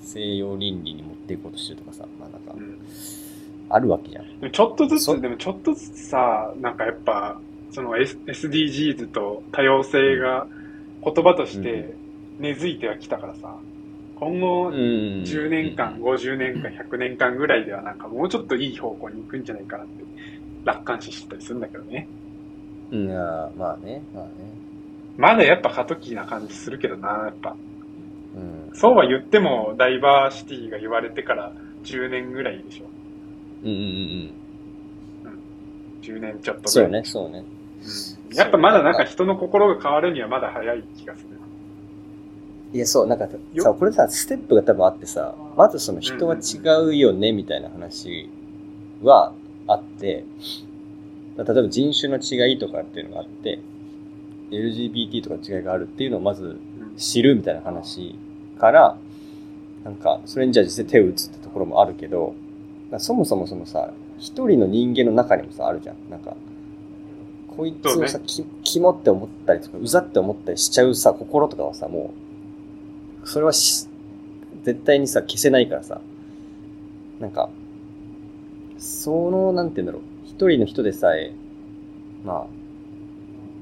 [0.00, 2.78] 西洋倫理に持っていこうとしてるとかさ、まあなんかう、ん
[3.68, 4.24] あるわけじゃん。
[4.40, 7.40] でもちょっとずそつ、でもちょっとずつさ、なんかやっぱ、
[7.70, 10.46] その S- SDGs と多様性が
[11.02, 11.96] 言葉として
[12.38, 13.64] 根付いてはきたからさ、
[14.14, 15.22] 今後うん。
[15.24, 20.04] 10年間、50年間、100年間ぐらいではなんかもうちょっといい方向に行くんじゃないかなって
[20.64, 22.10] 楽観視してたりするんだけどね。
[22.90, 24.30] うん、いやまあね、まあね。
[25.16, 27.56] まだやっぱ過渡期な感じするけどな、やっぱ。
[28.70, 28.76] うん。
[28.76, 31.52] そうは言ってもダイバーシティが言われてから
[31.84, 32.84] 10年ぐらいでしょ。
[33.62, 34.30] うんうんうん
[36.02, 36.62] 10年ちょっうん。
[36.62, 36.88] とぐらい。
[36.88, 37.38] そうね、そうね。
[37.38, 41.28] うんやっぱまだなんか人の心が変わるにはまだ早い気がする。
[42.72, 48.28] いや、そう、なんかよさ、これさ、ステップが多分あってさ、まずその人は違うよね、みたいな話
[49.02, 49.32] は
[49.68, 50.24] あって、
[51.36, 53.58] 例えば人種の違いとかっていうのがあって、
[54.50, 58.14] LGBT とか違いがあるっていうのをまずうん知るみたいな話
[58.58, 58.96] から、
[59.84, 62.34] なんか、それにじゃあ実際手を打つってところもあるけど、
[62.98, 65.96] そもそもそのさ、一人の人間の中にもさ、あるじゃん。
[66.08, 66.36] なんか、
[67.48, 72.12] こいつをさ、そうき、キモって思ったりとか、うざって思ったりしちゃうさ、心とかはさ、も
[73.24, 73.88] う、それはし、
[74.62, 76.00] 絶対にさ、消せないからさ、
[77.20, 77.50] なんか、
[78.78, 80.02] その、なんて言うんだろう、
[80.36, 81.32] 一人の人でさえ、
[82.24, 82.46] まあ、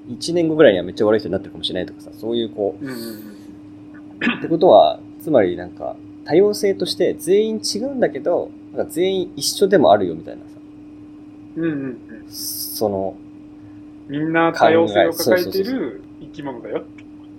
[0.09, 4.39] 一年後ぐらいにはめっちゃ悪い人になってるかもしれないとかさ、そういうこう、うんうんうん。
[4.39, 10.49] ってことは、つまりなんか、多様性として全員違うんだけど、なんか全員一緒でもあるよみたいなさ、
[11.57, 11.99] うんうんうん。
[12.31, 13.17] その、
[14.09, 16.85] みんな多様性を抱えている生き物だよ。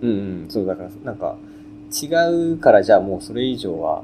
[0.02, 0.14] うんう
[0.46, 1.38] ん、そうだから、なんか、
[1.92, 4.04] 違うからじゃあもうそれ以上は、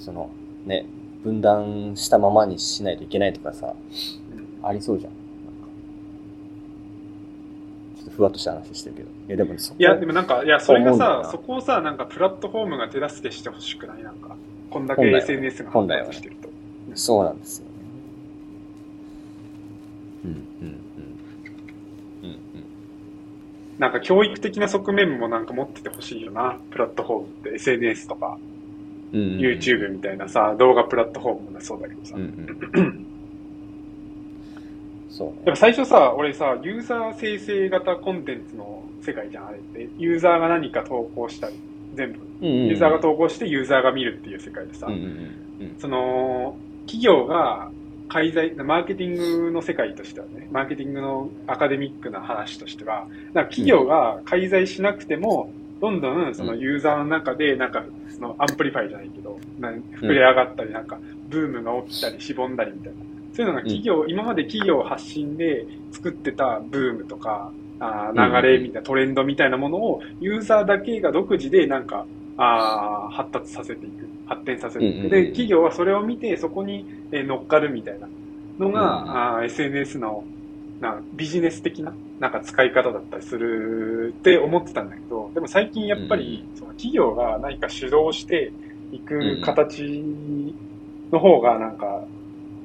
[0.00, 0.30] その、
[0.66, 0.86] ね、
[1.22, 3.74] 分断したままにしないといけないとかさ、
[4.66, 5.12] ありそうじゃん。
[7.96, 9.08] ちょっとふわっとした話してるけど。
[9.28, 14.36] いやでもそこいや、でもなんか、いや、それがさそこをさ、なんかプラットフォームが手助けしてほしくないなんか、
[14.70, 16.48] こんだけ SNS が発達してると。
[16.94, 17.70] そうなんですよね。
[20.24, 20.78] うん、うん、うん。
[22.22, 22.38] うん、うん。
[23.78, 28.38] なんか教育的な側面もなんか持っててほしいよな、プラットフォームって SNS とか。
[29.12, 29.20] うん。
[29.38, 32.16] YouTube みたいなさ、動画プラットフォームもそうだけどさ。
[32.16, 32.22] うん
[32.74, 33.06] うん。
[35.14, 35.34] そうね。
[35.46, 39.88] やっぱ最初さ、俺さ、ユーザー生成型コンテンツの世界じゃん、あれって。
[39.96, 41.54] ユーザーが何か投稿したり、
[41.94, 42.18] 全部。
[42.42, 42.66] うんうん。
[42.66, 45.04] ユーザーが投稿してユーザーが見るっていう世界でさ、うんうんう
[45.66, 45.76] ん。
[45.78, 46.56] その、
[46.86, 47.70] 企業が
[48.08, 60.98] 介在、マーケティングの世界としてはね、マーケティングのアカデミックな話としては、なんか企業が介在しなくても、どんどんそのユーザーの中で、なんか、その amplify じゃないけど、膨れ上がったり、なんか、
[61.28, 63.13] ブームが起きたり、しぼんだりみたいな。
[63.34, 72.06] そういうのが企業、今まで企業発信で作ってたブームとか、あー流れみたいな、トレンドみたいなものを、ユーザーだけが独自でなんか、
[72.36, 74.08] あー発達させていく。
[74.26, 74.94] 発展させていく。
[74.94, 78.08] うんうんうんで、企業はそれを見て、そこにえー乗っかるみたいな
[78.58, 80.24] のが、うん SNS の
[80.80, 88.52] なビジネス的ななんか使い方だったりするって思ってたんだけど、でも最近やっぱり、その企業が何か主導して
[88.92, 90.04] いく形
[91.10, 92.04] の方がなんか、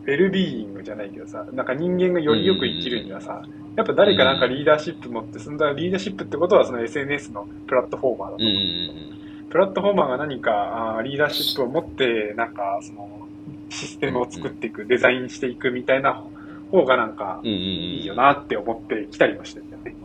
[0.10, 3.43] ウェルビーイングじゃないけどさ、なんか人間がよりよく生きるにはさ、
[3.76, 9.45] やっぱ誰かなんかリーダーシップ持って、そんなリーダーシップってことはその SNS のプラットフォーマーだと思う。
[9.45, 13.28] んプラットフォーマーが何かあーリーダーシップを持って、なんかその
[13.70, 16.24] システムを作っていく、デザインしていくみたいな
[16.72, 17.39] 方がなんか。
[17.43, 19.95] いいよなって思ってきたりもしてるんだよね。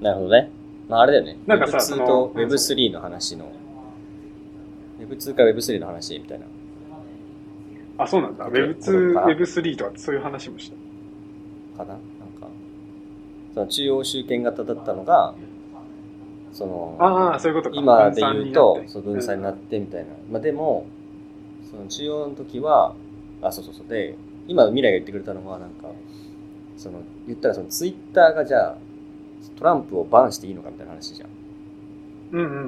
[0.00, 0.50] なるほどね。
[0.88, 1.38] まああれだよね。
[1.46, 3.50] なんかさ Web2 そのと Web3 の話の、
[5.00, 6.46] Web2 か Web3 の話みたいな。
[7.98, 8.46] あ、そうなんだ。
[8.48, 10.76] OK Web2、わかった Web3 とかそういう話もした。
[11.78, 11.94] かな？
[11.94, 11.98] なん
[12.40, 12.48] か、
[13.54, 15.34] その中央集権型だったのが、
[16.52, 17.76] その、ああ、そういうことか。
[17.76, 20.10] 今で言うと、そう分散になって分散になってみたいな。
[20.30, 20.86] まあでも、
[21.70, 22.94] その中央の時は、
[23.40, 23.88] あ、そうそうそう。
[23.88, 24.16] で、
[24.48, 25.90] 今未来が言ってくれたのは、なんか、
[26.76, 28.76] その、言ったらそのツイッターがじゃあ、
[29.58, 31.28] トランプをバンしていいのかみたいな話じゃん。
[32.32, 32.60] うんうんうん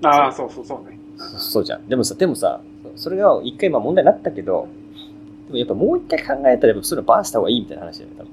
[0.00, 0.06] うん。
[0.06, 0.98] ああ、そうそうそうね。
[1.18, 1.86] そうじゃん。
[1.86, 2.60] でもさ、でもさ、
[3.00, 4.68] それが一回今問題になったけど、
[5.46, 8.30] でもやっぱもう一回考えたら、それをバンした方がいいみたいな話だよね、多分。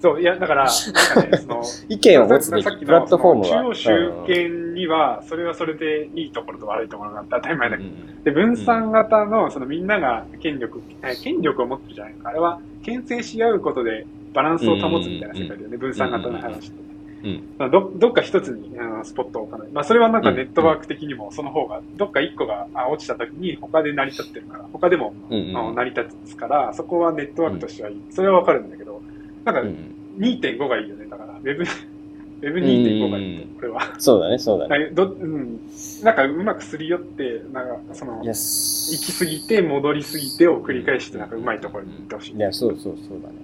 [0.00, 3.48] そう、いや、だから、なんかね、その、意見を持つべきさっきプラットフォームは。
[3.48, 12.28] 中央集権には、それはそれでいいところと悪いところがあって当たり前だけど、うんで、分散型の、そのみんなが権力、え権力を持ってるじゃないか。
[12.28, 16.86] あれは、牽制し合うことでバランスを保つみたいな世界だよね、分散型の話って。
[17.24, 17.54] うん。
[17.58, 19.68] まあどどっか一つにあのスポットを置かない。
[19.72, 28.02] まあ、それはなんかネットワーク的にもその方が、どっか一個があ落ちた時に他で成り立ってるから、他でも、うんうんあの成り立つから、そこはネットワークとしてはいい。
[28.10, 29.02] それはわかるんだけど、
[29.44, 31.06] なんかうんうん2.5がいいよね。
[31.06, 31.64] だから、Web、
[32.40, 33.94] Web2.5 がいいと、これは。
[33.98, 34.84] そうだね、そうだね。
[34.84, 35.60] はいどうん、
[36.02, 42.36] なんかうまくすり寄って、なんかその行き過ぎて戻り過ぎてを繰り返して、なんかうまいところに行ってほしい。
[42.36, 43.34] いや、そうそうそうだね。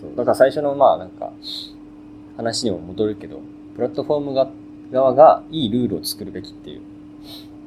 [0.00, 0.16] そう。
[0.16, 1.32] だから最初の、まあなんか、
[2.40, 3.40] 話にも戻るけど、
[3.76, 4.48] プラットフォームが
[4.90, 6.80] 側がいいルールを作るべきっていう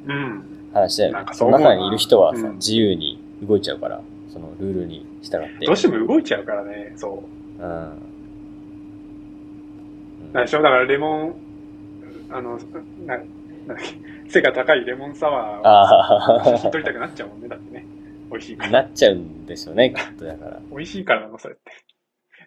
[0.06, 0.42] うん。
[0.72, 1.26] 話だよねなん。
[1.26, 4.00] かその中にいる人はさ、うん自由に動いちゃうから、
[4.32, 5.66] そのルールに従って。
[5.66, 7.22] どうしても動いちゃうからね、そ
[7.60, 7.62] う。
[7.62, 8.00] うん。
[10.32, 11.34] なんでしょだからレモン、
[12.30, 12.58] あの、
[13.06, 13.76] な、なんだっ
[14.26, 17.86] け、背が高いレモンサワーをあ写真撮りたくなっちゃうもんね、だってね。
[18.30, 18.82] 美味しいかあ、ら。
[18.82, 20.60] なっちゃうんでしょうね、きっとだから。
[20.70, 21.70] 美味しいからなの、それって。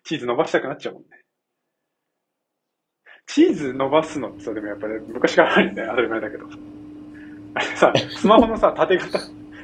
[0.04, 1.10] チーズ伸ばしたくなっちゃうもんね。
[3.28, 6.46] チーズ伸ばすのってさ、でもやっぱり昔からあるんだよ、当たり前だけど。
[7.54, 9.20] あれさ、スマホのさ、縦型、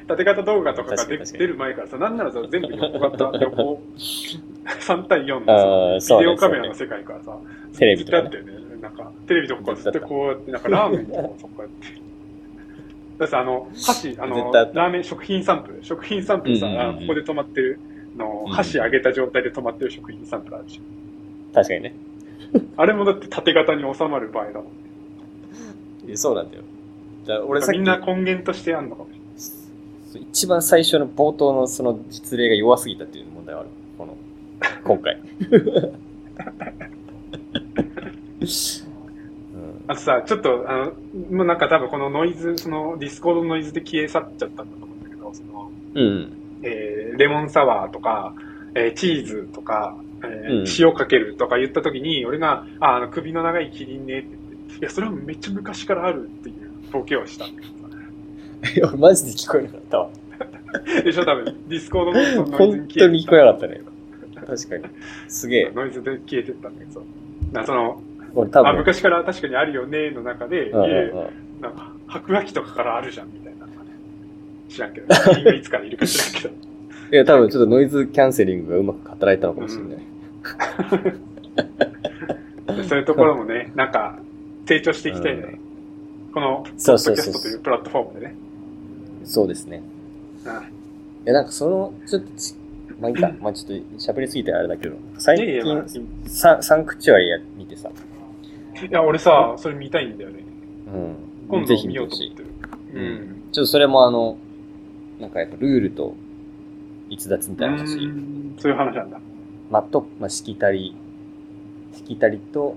[0.06, 7.36] 縦型動画とかが出る前からさ、なんならさ、全部横型、横、3対4あのさ、ビデオカメラの世界からさ、
[7.78, 8.80] テレビとかねずっとやったよね。
[8.82, 11.86] なんか、テレビとかずっとこうやって、なんかラーメンとかもそこやって。
[11.86, 17.80] だってさ、あの、箸、あのラーメン食品サンプル、食品サンプルさ、ここで止まってる
[18.16, 20.80] のうん、箸上げた状態で止まってる食品サンプルあるじ
[21.52, 21.94] 確かにね。
[22.76, 24.66] あれもだって縦型に収まる場合だもん。
[26.06, 26.62] いやそうなんだよ。
[27.26, 29.24] だから俺さみんな根源としてあんのかもしれない。
[29.36, 33.70] そう一番最初の冒頭のその実例が弱すぎたっていう問題はある。
[33.98, 34.16] この、
[34.84, 35.20] 今回。
[35.50, 35.56] う
[39.58, 40.92] んあとさ、ちょっと、あの、
[41.30, 46.32] もうなんか多分このノイズ、その Discord のノイズで消え去っちゃったんだと思うんだけど、その、うん。
[46.62, 48.34] えーレモンサワーとか、
[48.74, 49.94] えーチーズとか、
[50.28, 58.88] えーうん塩かけるとか言った時に、俺が、あ、あの、首の長いキリンねって言って、いや、それはめっちゃ昔からあるっていうボケをしたんだけどさ。
[58.94, 60.10] 俺マジで聞こえなかったわ。
[61.04, 63.80] でしょ、多分、 Discord の 本当に聞こえなかったね。
[64.46, 64.84] 確かに。
[65.28, 65.72] すげえ。
[65.74, 67.02] ノイズで消えてったんだけど、
[67.52, 68.02] なその、
[68.34, 68.70] 俺多分。
[68.70, 71.10] あ、昔から確かにあるよねの中で、うんうん
[71.60, 73.66] なんか、白亜紀とかからあるじゃんみたいな。
[74.68, 76.54] 知らんけど、いつからいるか知らんけど。
[77.12, 79.98] いや、多分ちょっとノイズキャンセリングがうまく働いたのかもしれない。
[82.88, 84.18] そういうところもね、なんか、
[84.66, 85.58] 成長していきたいね。
[86.32, 88.34] この、ポッドキャストというプラットフォームでね。
[89.24, 89.82] そうですね。
[90.46, 90.52] うん
[91.24, 92.54] いや、なんかその、ちょっとち、
[93.00, 93.32] まあいいか。
[93.40, 95.84] まあちょっと喋りすぎてあれだけど、最いやいや
[96.26, 97.92] ササンクチュアリや見てさ、い
[98.92, 100.40] や、俺さ、それ見たいんだよね。
[100.92, 101.14] うん。
[101.48, 102.66] 今ぜ度見ようとひ見てほしい。
[102.66, 102.92] 思ってる。
[102.92, 103.42] ううんん。
[103.52, 104.36] ちょっとそれもあの、
[105.18, 106.14] なんかやっぱルールと
[107.08, 107.98] 逸脱みたいな話。
[107.98, 109.20] うんそういう話なんだ。
[109.74, 110.94] まあ、と、まあ、しきたり、
[111.94, 112.76] しきたりと、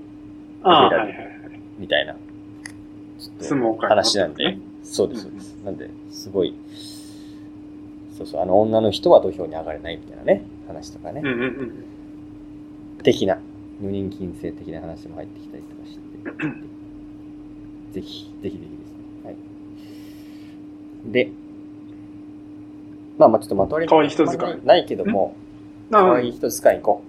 [0.64, 1.62] あはいはいはい。
[1.78, 5.56] みたいな、ちょっ相撲界の話なんで、そうです、そうです。
[5.64, 6.56] なんで、すごい、
[8.18, 11.46] そうそう、あの、女の人は土俵に上がれないみたいなね、話とかね、うんうんう
[13.02, 13.04] ん。
[13.04, 13.38] 的な、
[13.80, 16.02] 女人禁制的な話も入ってきたりとかして、
[17.94, 18.66] ぜひ、ぜひぜひですね。
[19.24, 19.36] はい。
[21.12, 21.32] で、
[23.20, 25.47] まあまあちょっとまとわりないないけども、な
[25.92, 27.04] 可愛い人使いに行こ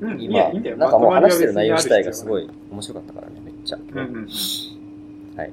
[0.00, 0.06] う。
[0.06, 0.76] うん、い今、や、いいんだよ。
[0.76, 2.14] なんかもう話してる内容自体がい。
[2.14, 3.76] すごい面白かったからね、めっちゃ。
[3.76, 4.28] うんうん。
[5.36, 5.52] はい。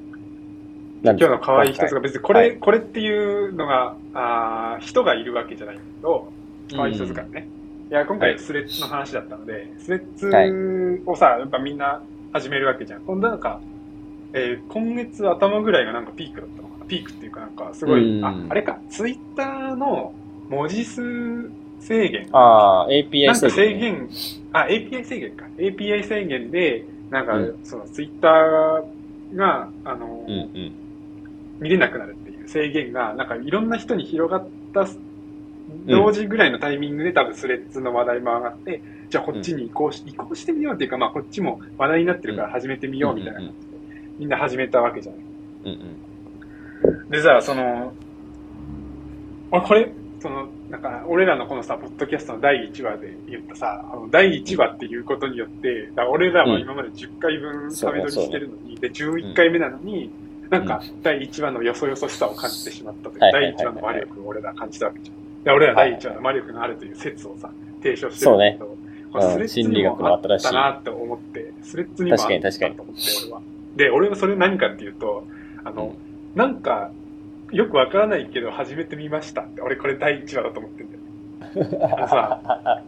[1.03, 6.31] 今日の可愛い人が別にこれ、はいこれっていうのが、あー人がいるわけじゃないんだけど、
[6.75, 7.47] 可愛い人使いね。
[7.89, 12.01] いや、今回スレッズの話だったので、スレッズをさ、やっぱみんな
[12.33, 13.01] 始めるわけじゃん。
[13.01, 13.59] 今度なんか、
[14.33, 16.85] えー今月頭ぐらいがなんかピークだったのかな。
[16.85, 20.13] ピークっていうかなんかすごい、うんあ、あれか、ツイッターの
[20.49, 21.49] 文字数
[21.87, 22.27] 制限。
[22.33, 24.09] ああ、API なんか制ね限、
[24.51, 25.45] あ、API 制限か。
[25.57, 30.71] API 制限で、なんか、うんそのツイッターが、あの、うんうん。
[31.59, 34.85] 見れなくなるっていう制限が、なんかいろんな人に広がった
[35.87, 43.77] 同時ぐらいのタイミングで多分スレッズの話題も上がって、じゃあこっちに移行し、移行してみようっていうか、まあこっちも話題になってるから始めてみようみたいな感じで、
[44.19, 45.21] みんな始めたわけじゃない。
[45.65, 45.97] うん
[46.91, 47.09] うん。
[47.09, 47.93] でさ、その、
[49.51, 60.11] あこれ、その、なんか、俺らのこのさ、ポッドキャストの第1話で言ったさ、あの第1話っていうことによって、だ俺らは今まで10回分そうため撮りしてるのに、で、11回目なのに、
[60.49, 65.43] なんか、第1話のよそよそしさを感じてしまったという、第1話の魔力を俺ら感じたわけじゃん。
[65.43, 67.49] で、俺ら第1話の魔力があるという説をさ、
[67.81, 68.77] 提唱してるんだけど、
[69.13, 73.41] これスレッズにもあったなって思って、スレッズにもあったなと思って、俺は。
[73.77, 75.25] で、俺はそれ何かっていうと、
[75.63, 75.95] あの、
[76.35, 76.91] なんか、
[77.51, 79.61] よくわからないけど始めてみましたって。
[79.61, 81.87] 俺これ第1話だと思ってんだよね。
[81.95, 82.41] あのさ、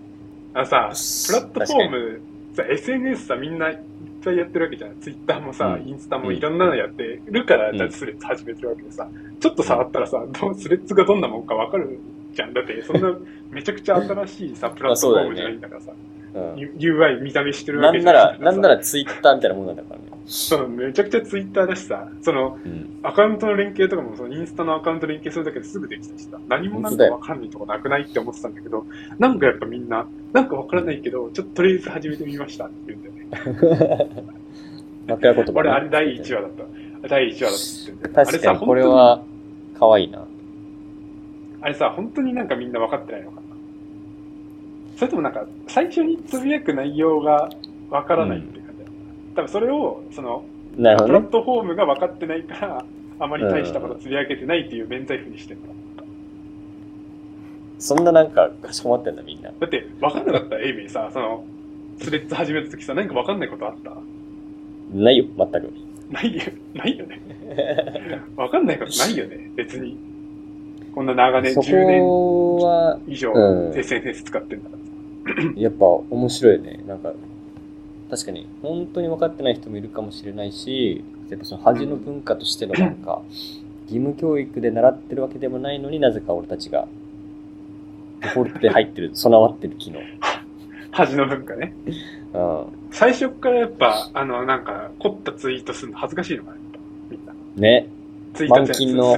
[0.54, 0.92] あのさ、
[1.28, 2.22] プラットフォーム、
[2.54, 3.80] さ、SNS さ、みんない
[4.20, 5.00] っぱいやってるわけじゃん。
[5.00, 9.08] ツイッターもさ、うんインスタもいろんなのやってるから、うんじゃあスレッズ始めてるわけでさ、
[9.40, 12.00] ちょっと触ったらさ、どうスレッズがどんなもんかわかる
[12.34, 12.54] じゃん。
[12.54, 13.18] だって、そんな
[13.52, 16.19] めちゃくちゃ新しいさ、プラットフォームじゃないんだからさ、うん。
[16.34, 20.04] UI 見た目してるなんわけじゃなら、なんなららツイッターみたいなもんなんだからね。
[20.26, 23.00] そのめちゃくちゃツイッターだしさ、その、うん。
[23.02, 28.86] アカウントの連携とかも、そのインスタのアカウント連携するだけですぐできたしさ、何もなんかわかんないとこなくないって思ってたんだけど、
[29.18, 34.24] なんかやっぱみんな、なんかわからないけど、ちょっととりあえず始めてみましたって言うんだよね。
[35.08, 35.60] 枕言葉ね。
[35.60, 36.52] 俺、あれ第1話だっ
[37.02, 37.08] た。
[37.08, 38.32] 第1話だったって言うんだよね。
[38.32, 39.24] 確かにこれは、
[39.80, 40.28] 可愛いな。
[41.62, 43.49] あれさ、あれさ、本当になんかみんな分かってないのかな
[45.00, 47.50] それともなんか、最初につぶやく内容が
[47.90, 48.92] 分からないっていう感じだよ、
[49.36, 50.44] 多分それを、その、
[50.76, 51.30] プラッ。
[51.30, 52.84] トフォームが分かってないから、
[53.20, 55.68] あまり大したことつぶやけてないっていう免罪符にしてるの。
[57.80, 59.52] そんななんか、かしこまってんだみんな。
[59.58, 60.60] だって、分かんなかった？
[60.60, 61.46] エイミーさ、その、
[62.02, 63.92] スレッズ始めた時さ、何か分かんないことあった？
[64.94, 65.74] ないよ、全く。
[66.12, 66.42] ないよ、
[66.74, 67.22] ないよね。
[68.36, 69.98] 分かんないことないよね、別に。
[70.94, 72.02] こんな長年、そ10年
[73.08, 74.89] 以上うん SNS 使ってんだからさ。
[75.56, 76.84] やっぱ面白いね。
[76.88, 77.14] なんか、
[78.10, 83.22] 確かに、本当に分かってない人もいるかもしれないし、やっぱその恥の文化としてのなんか、
[83.90, 86.88] 義務教育で習ってるわけでもないのになぜか俺たちが、
[88.22, 90.00] デフォルトで入ってる、備わってる機能。
[90.92, 91.74] 恥の文化ね。
[92.34, 96.58] う最初からやっぱ、あの、なんか、凝ったツイートするの恥ずかしいのかな、
[97.10, 97.34] みんな。
[97.34, 97.36] ん。
[97.56, 97.88] ね。
[98.34, 99.18] ツイート満勤の。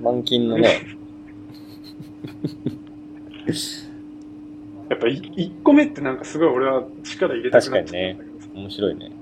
[0.00, 0.68] 満勤のね、
[4.88, 8.46] やっぱい一個目ってなんかすごい俺は力入れたくなっちゃったんだけどさ。
[8.54, 9.12] 面白いね。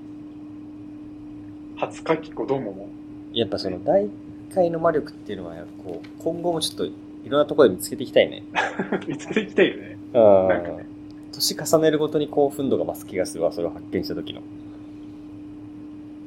[1.77, 2.89] 初書き子どもも。
[3.33, 4.09] やっぱその大
[4.53, 6.93] 会の魔力っていうのは、こう、今後もちょっとい
[7.27, 8.43] ろんなところで見つけていきたいね。
[9.07, 9.97] 見つけていきたいよね。
[10.13, 10.85] うんなんかね
[11.31, 14.41] 年重ねるごとに興奮度が増す気がするわ、それを発見した時の。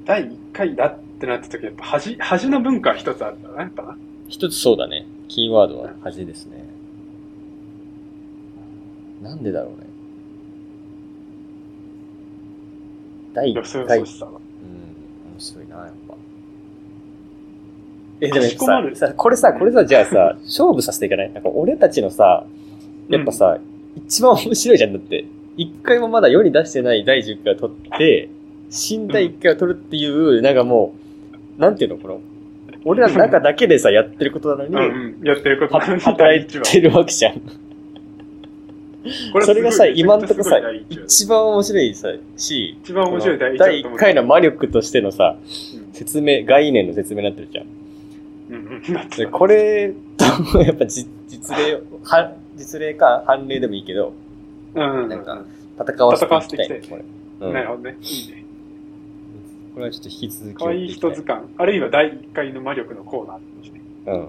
[0.04, 3.96] 第1回だってなった時やっぱ恥、恥の文化は一つあるんだな、やっぱな。
[4.28, 5.06] 一つそうだね。
[5.28, 6.64] キーワードは恥ですね。
[9.22, 9.86] なんでだろうね。
[13.34, 13.98] 第よそ1回。
[13.98, 14.04] うん。
[14.04, 14.08] 面
[15.38, 16.14] 白いな、やっぱ。
[18.20, 18.46] え、でも
[18.94, 21.32] さ、さこれさ、これさ、じゃあさ、勝負させていかない？
[21.32, 22.46] なんか俺たちのさ、
[23.08, 23.58] やっぱさ、
[23.94, 24.92] 一番面白いじゃん。
[24.94, 28.30] だって、一回もまだ世に出してない第10回を撮って、
[28.70, 30.94] 新第1回を撮るっていう、なんかも
[31.58, 32.20] う、なんていうのこの、
[32.84, 34.82] 俺らの中だけでさ、やってることなのに、うん
[35.20, 35.26] うん。
[35.26, 37.42] やってることはなのに働いてるわけじゃん。
[39.32, 47.66] こそれがさ、今んとこさ一番面白いさ、し、一番面白い第一話第1回の魔力としてのさ、うん説明、概念の説明になってるじゃん。
[47.66, 49.94] うんこれ
[50.52, 54.12] と、やっぱじ実例、は実例か判例でもいいけど、
[54.74, 55.08] うんうん。
[55.08, 55.42] なんか
[55.80, 57.04] 戦わせていきたいこれ。
[57.40, 57.96] うんなるほどね。
[58.00, 58.44] いいね。
[59.74, 63.80] これはちょっと引き続き可愛い人図鑑、あるいは第1回の魔力のコーナーとして。
[64.06, 64.28] うん。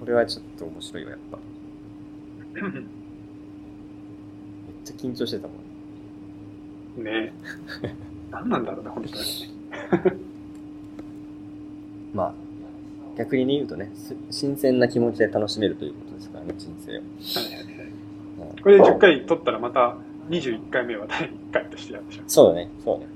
[0.00, 1.38] これはちょっと面白いわ、やっぱ。
[4.92, 5.54] ちゃ緊張してたも
[7.00, 7.04] ん。
[7.04, 7.32] ね
[8.30, 9.24] 何なんだろうね、本当に。
[12.14, 12.34] まあ、
[13.16, 16.94] 逆に言うとね、す新鮮な気持ちで楽しめるということですからね、人生を。
[16.94, 19.96] はいはいはいうんこれで10回取ったらまた
[20.30, 22.28] 21回目は第1回としてやってしまう。
[22.28, 23.06] そうだね、そうね。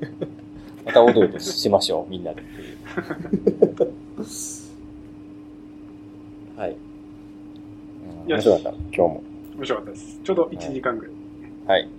[0.86, 2.76] また踊るとしましょう、みんなでっていう。
[6.56, 6.70] はい。
[6.70, 9.22] うん面白かった、今日も。
[9.56, 10.20] 面白かったです。
[10.22, 11.14] ちょうど1時間ぐらい。
[11.66, 11.96] はい。